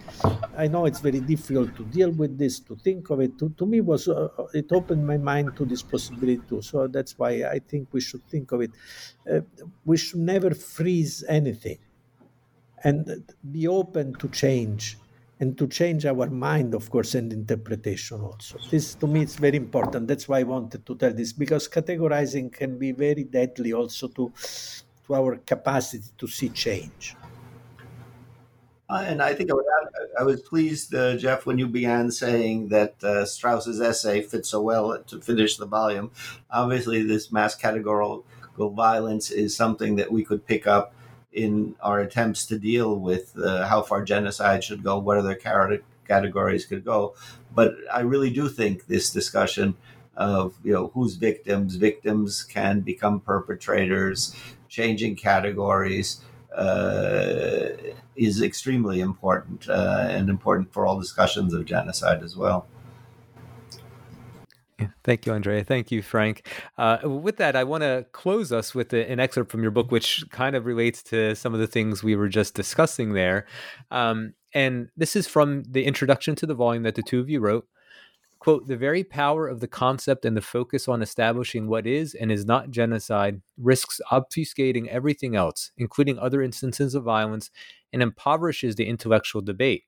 [0.57, 3.39] I know it's very difficult to deal with this, to think of it.
[3.39, 6.61] To, to me was uh, it opened my mind to this possibility too.
[6.61, 8.73] So that's why I think we should think of it.
[9.31, 9.41] Uh,
[9.87, 11.79] we should never freeze anything,
[12.83, 14.99] and be open to change
[15.41, 18.59] and to change our mind, of course, and interpretation also.
[18.71, 20.09] This to me is very important.
[20.09, 24.33] That's why I wanted to tell this because categorizing can be very deadly also to
[25.07, 27.17] to our capacity to see change.
[28.89, 29.89] Uh, and I think I, add,
[30.21, 34.61] I was pleased, uh, Jeff, when you began saying that uh, Straus's essay fits so
[34.61, 36.11] well to finish the volume.
[36.51, 38.25] Obviously, this mass categorical
[38.57, 40.94] violence is something that we could pick up
[41.35, 46.65] in our attempts to deal with uh, how far genocide should go, what other categories
[46.65, 47.15] could go.
[47.55, 49.77] But I really do think this discussion
[50.17, 54.35] of you know who's victims, victims can become perpetrators,
[54.69, 56.21] changing categories.
[56.57, 57.71] Uh,
[58.15, 62.69] is extremely important uh, and important for all discussions of genocide as well.
[65.03, 65.65] Thank you, Andrea.
[65.65, 66.49] Thank you, Frank.
[66.79, 69.91] Uh, with that, I want to close us with a, an excerpt from your book,
[69.91, 73.47] which kind of relates to some of the things we were just discussing there.
[73.91, 77.41] Um, and this is from the introduction to the volume that the two of you
[77.41, 77.67] wrote.
[78.39, 82.31] Quote, the very power of the concept and the focus on establishing what is and
[82.31, 87.51] is not genocide risks obfuscating everything else, including other instances of violence,
[87.91, 89.85] and impoverishes the intellectual debate.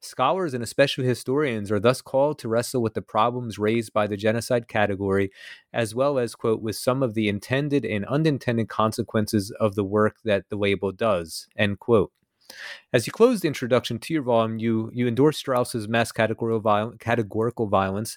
[0.00, 4.16] Scholars and especially historians are thus called to wrestle with the problems raised by the
[4.16, 5.30] genocide category,
[5.72, 10.16] as well as, quote, with some of the intended and unintended consequences of the work
[10.24, 12.12] that the label does, end quote.
[12.92, 16.94] As you close the introduction to your volume, you you endorse Straus's mass categorical, viol-
[16.98, 18.16] categorical violence.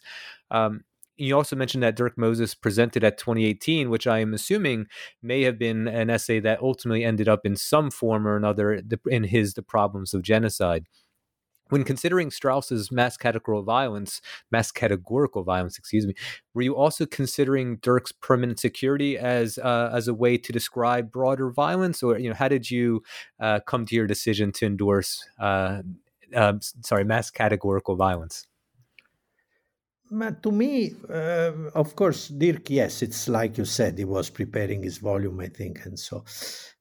[0.51, 0.83] Um,
[1.17, 4.87] you also mentioned that Dirk Moses presented at 2018, which I am assuming
[5.21, 9.23] may have been an essay that ultimately ended up in some form or another in
[9.25, 10.85] his The Problems of Genocide
[11.69, 16.13] when considering Straus's mass categorical violence, mass categorical violence, excuse me,
[16.53, 21.49] were you also considering Dirk's permanent security as uh, as a way to describe broader
[21.49, 23.03] violence, or you know, how did you
[23.39, 25.81] uh, come to your decision to endorse, uh,
[26.35, 28.48] um, sorry, mass categorical violence?
[30.11, 34.81] But to me, uh, of course, Dirk, yes, it's like you said, he was preparing
[34.81, 36.23] his volume, I think, and so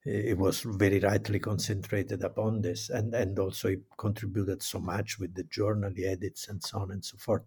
[0.05, 5.35] it was very rightly concentrated upon this and and also he contributed so much with
[5.35, 7.43] the journal he edits and so on and so forth.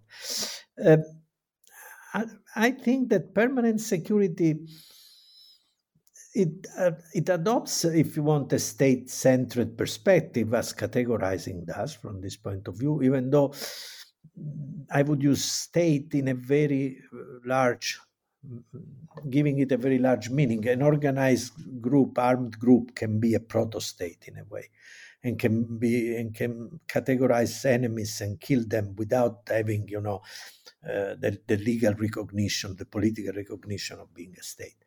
[0.84, 0.98] Uh,
[2.14, 2.26] I,
[2.56, 4.60] I, think that permanent security
[6.36, 12.22] it uh, it adopts if you want a state centered perspective as categorizing does from
[12.22, 13.54] this point of view even though
[14.92, 18.00] i would use state in a very uh, large
[19.30, 20.68] giving it a very large meaning.
[20.68, 24.70] An organized group, armed group, can be a proto-state in a way,
[25.24, 30.22] and can be and can categorize enemies and kill them without having, you know,
[30.84, 34.78] uh, the, the legal recognition, the political recognition of being a state.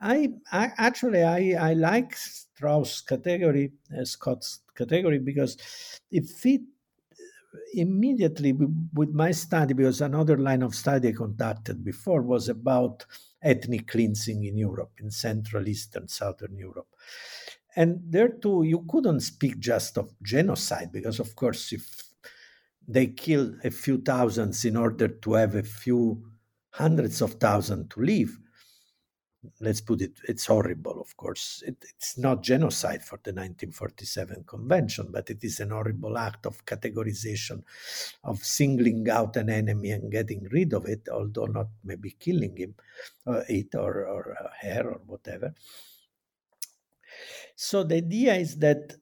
[0.00, 5.56] I, I actually I, I like Straus category, uh, Scott's category because
[6.10, 6.64] it fits
[7.74, 8.52] immediately
[8.94, 13.04] with my study, because another line of study I conducted before was about
[13.42, 16.88] ethnic cleansing in Europe, in Central, Eastern, Southern Europe.
[17.74, 22.02] And there too, you couldn't speak just of genocide, because of course, if
[22.86, 26.22] they kill a few thousands in order to have a few
[26.70, 28.38] hundreds of thousands to live,
[29.60, 31.62] let's put it, it's horrible, of course.
[31.66, 36.64] It, it's not genocide for the 1947 convention, but it is an horrible act of
[36.64, 37.62] categorization,
[38.24, 42.74] of singling out an enemy and getting rid of it, although not maybe killing him,
[43.26, 45.54] uh, it or, or uh, her or whatever.
[47.56, 48.94] So the idea is that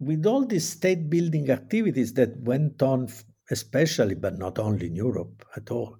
[0.00, 3.08] with all these state building activities that went on,
[3.50, 5.98] especially, but not only in Europe at all,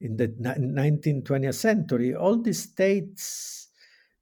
[0.00, 3.68] in the 19th, 20th century, all the states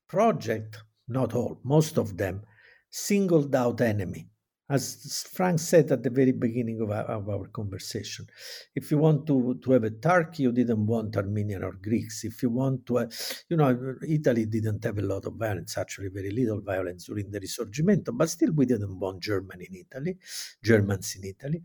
[0.09, 2.43] project, not all, most of them,
[2.91, 4.29] singled out enemy.
[4.70, 8.27] as Frank said at the very beginning of our, of our, conversation,
[8.75, 12.25] if you want to, to have a Turkey, you didn't want Armenian or Greeks.
[12.25, 13.07] If you want to, uh,
[13.51, 17.41] you know, Italy didn't have a lot of violence, actually, very little violence during the
[17.41, 20.16] Risorgimento, but still we didn't want German in Italy,
[20.62, 21.62] Germans in Italy.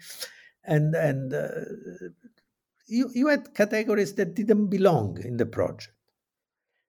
[0.65, 1.49] And, and uh,
[2.89, 5.93] you, you had categories that didn't belong in the project.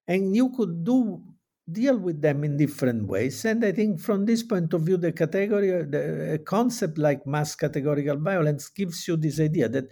[0.09, 1.23] And you could do
[1.71, 3.45] deal with them in different ways.
[3.45, 8.17] And I think from this point of view, the category, the, concept like mass categorical
[8.17, 9.85] violence gives you this idea that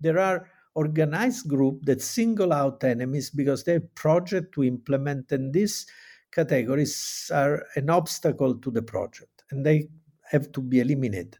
[0.00, 5.52] there are organized groups that single out enemies because they have project to implement, and
[5.52, 5.86] these
[6.32, 9.88] categories are an obstacle to the project, and they
[10.30, 11.38] have to be eliminated.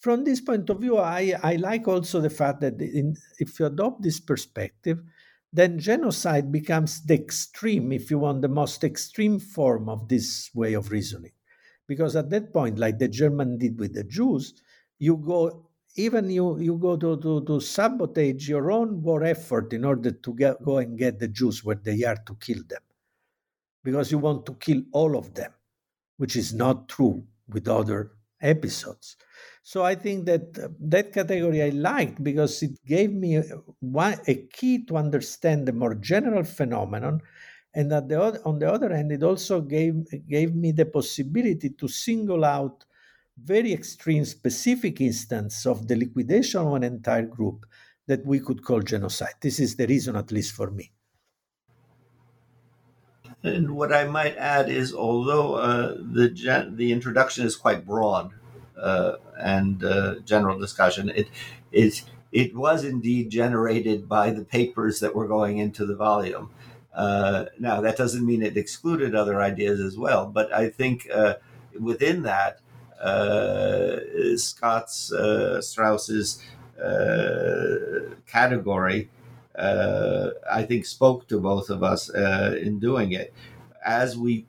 [0.00, 3.66] From this point of view, I, I like also the fact that in, if you
[3.66, 5.02] adopt this perspective,
[5.52, 10.74] then genocide becomes the extreme, if you want, the most extreme form of this way
[10.74, 11.32] of reasoning.
[11.86, 14.54] Because at that point, like the German did with the Jews,
[14.98, 19.84] you go even you you go to, to, to sabotage your own war effort in
[19.84, 22.82] order to get, go and get the Jews where they are to kill them.
[23.82, 25.52] Because you want to kill all of them,
[26.18, 29.16] which is not true with other episodes.
[29.62, 33.42] So I think that uh, that category I liked because it gave me a,
[33.80, 37.20] one, a key to understand the more general phenomenon,
[37.74, 39.94] and at the on the other hand, it also gave
[40.26, 42.84] gave me the possibility to single out
[43.44, 47.66] very extreme specific instance of the liquidation of an entire group
[48.06, 49.34] that we could call genocide.
[49.40, 50.90] This is the reason, at least for me.
[53.42, 58.32] And what I might add is, although uh, the gen- the introduction is quite broad,
[58.76, 61.08] uh, and uh, general discussion.
[61.10, 61.28] It
[61.70, 66.50] is it was indeed generated by the papers that were going into the volume.
[66.92, 71.34] Uh, now that doesn't mean it excluded other ideas as well, but I think uh,
[71.78, 72.60] within that,
[73.00, 73.98] uh,
[74.36, 75.12] Scott's
[75.60, 76.42] Straus's
[78.26, 79.10] category,
[79.58, 83.32] I think, spoke to both of us in doing it,
[83.84, 84.46] as we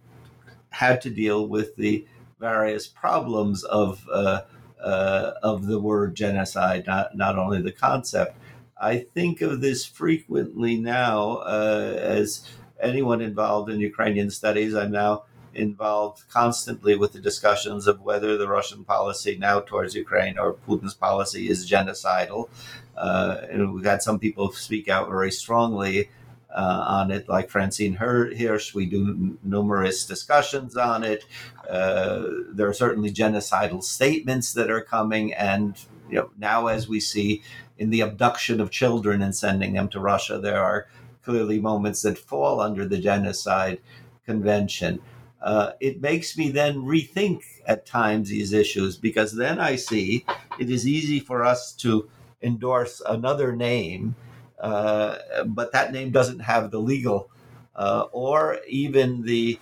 [0.70, 2.06] had to deal with the
[2.40, 4.42] various problems of uh,
[4.82, 8.38] uh, of the word genocide, not not only the concept.
[8.82, 12.48] I think of this frequently now uh, as
[12.82, 14.74] anyone involved in Ukrainian studies.
[14.74, 15.24] I'm now
[15.54, 20.94] involved constantly with the discussions of whether the Russian policy now towards Ukraine or Putin's
[20.94, 22.50] policy is genocidal.
[22.96, 26.10] Uh, and we've had some people speak out very strongly
[26.54, 28.74] uh, on it, like Francine Hirsch.
[28.74, 31.26] We do n- numerous discussions on it.
[31.70, 35.78] Uh, there are certainly genocidal statements that are coming, and
[36.10, 37.44] you know now as we see
[37.78, 40.88] in the abduction of children and sending them to Russia, there are
[41.24, 43.80] clearly moments that fall under the genocide
[44.26, 45.00] convention.
[45.42, 50.26] Uh, it makes me then rethink at times these issues because then I see
[50.60, 52.10] it is easy for us to
[52.42, 54.16] endorse another name
[54.60, 57.30] uh, but that name doesn't have the legal
[57.76, 59.58] uh, or even the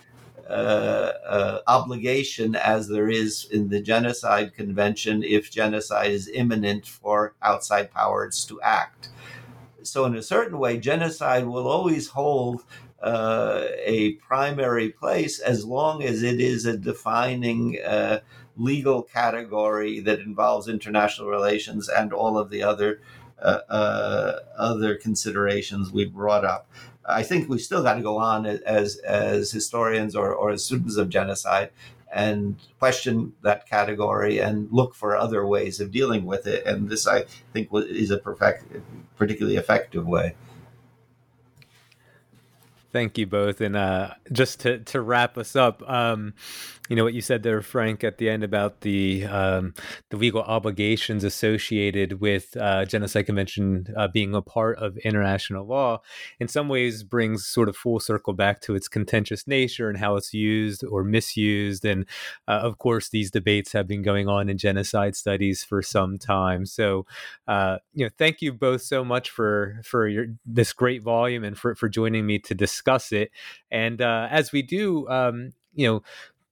[0.48, 7.90] uh, obligation as there is in the Genocide Convention if genocide is imminent for outside
[7.90, 9.10] powers to act.
[9.82, 12.64] So, in a certain way, genocide will always hold
[13.02, 18.20] uh, a primary place as long as it is a defining uh,
[18.56, 23.00] legal category that involves international relations and all of the other
[23.40, 26.68] uh, uh, other considerations we brought up.
[27.04, 30.96] I think we've still got to go on as as historians or, or as students
[30.96, 31.70] of genocide
[32.12, 36.64] and question that category and look for other ways of dealing with it.
[36.66, 38.64] And this, I think, is a perfect,
[39.16, 40.34] particularly effective way.
[42.98, 43.60] Thank you both.
[43.60, 46.34] And uh, just to, to wrap us up, um,
[46.88, 49.74] you know what you said there, Frank, at the end about the um,
[50.10, 56.00] the legal obligations associated with uh, genocide convention uh, being a part of international law,
[56.40, 60.16] in some ways brings sort of full circle back to its contentious nature and how
[60.16, 61.84] it's used or misused.
[61.84, 62.06] And
[62.46, 66.64] uh, of course, these debates have been going on in genocide studies for some time.
[66.64, 67.04] So,
[67.46, 71.58] uh, you know, thank you both so much for for your this great volume and
[71.58, 73.30] for for joining me to discuss it.
[73.70, 76.02] And uh, as we do, um, you know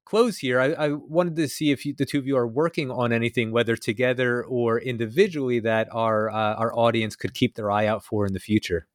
[0.07, 2.91] close here, I, I wanted to see if you, the two of you are working
[2.91, 7.87] on anything, whether together or individually, that our uh, our audience could keep their eye
[7.87, 8.87] out for in the future.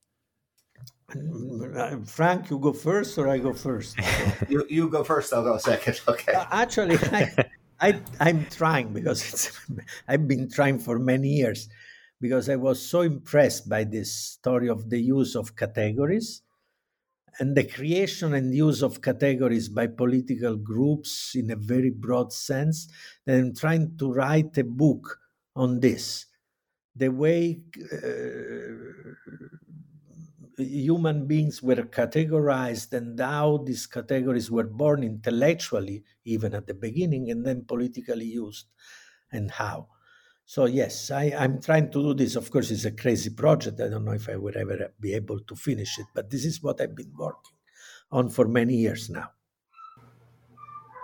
[1.11, 3.99] Uh, Frank, you go first, or I go first?
[4.49, 5.33] you, you go first.
[5.33, 6.01] I'll go second.
[6.07, 6.33] Okay.
[6.33, 7.29] Uh, actually, I,
[7.79, 9.45] I I'm trying because it's
[10.07, 11.69] I've been trying for many years
[12.19, 16.41] because I was so impressed by this story of the use of categories
[17.41, 22.87] and the creation and use of categories by political groups in a very broad sense.
[23.25, 25.17] Then I'm trying to write a book
[25.55, 26.27] on this,
[26.95, 27.97] the way uh,
[30.59, 37.31] human beings were categorized and how these categories were born intellectually, even at the beginning,
[37.31, 38.67] and then politically used,
[39.31, 39.87] and how.
[40.51, 42.35] So yes, I, I'm trying to do this.
[42.35, 43.79] Of course, it's a crazy project.
[43.79, 46.61] I don't know if I will ever be able to finish it, but this is
[46.61, 47.53] what I've been working
[48.11, 49.29] on for many years now.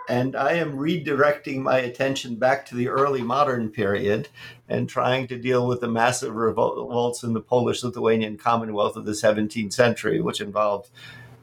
[0.10, 4.28] And I am redirecting my attention back to the early modern period
[4.68, 9.14] and trying to deal with the massive revolts in the Polish Lithuanian Commonwealth of the
[9.14, 10.89] 17th century, which involved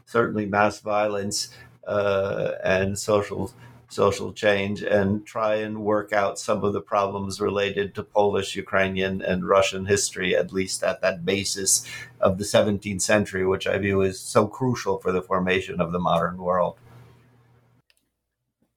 [0.05, 3.55] certainly mass violence uh, and social
[3.95, 9.23] social change and try and work out some of the problems related to Polish, Ukrainian,
[9.23, 11.87] and Russian history, at least at that basis
[12.21, 15.99] of the 17th century, which I view as so crucial for the formation of the
[15.99, 16.77] modern world.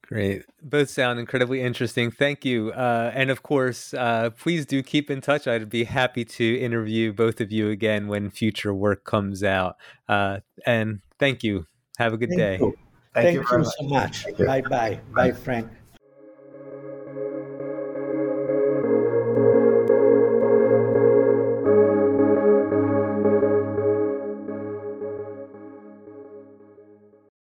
[0.08, 0.44] Great.
[0.62, 2.10] Both sound incredibly interesting.
[2.10, 2.70] Thank you.
[2.70, 5.46] Uh, and of course, uh, please do keep in touch.
[5.46, 9.76] I'd be happy to interview both of you again when future work comes out.
[10.08, 11.66] Uh, and thank you.
[11.98, 12.58] Have a good thank day.
[12.58, 12.78] You.
[13.22, 14.24] Thank, Thank you, you so much.
[14.38, 15.00] Bye bye.
[15.14, 15.68] Bye, Frank.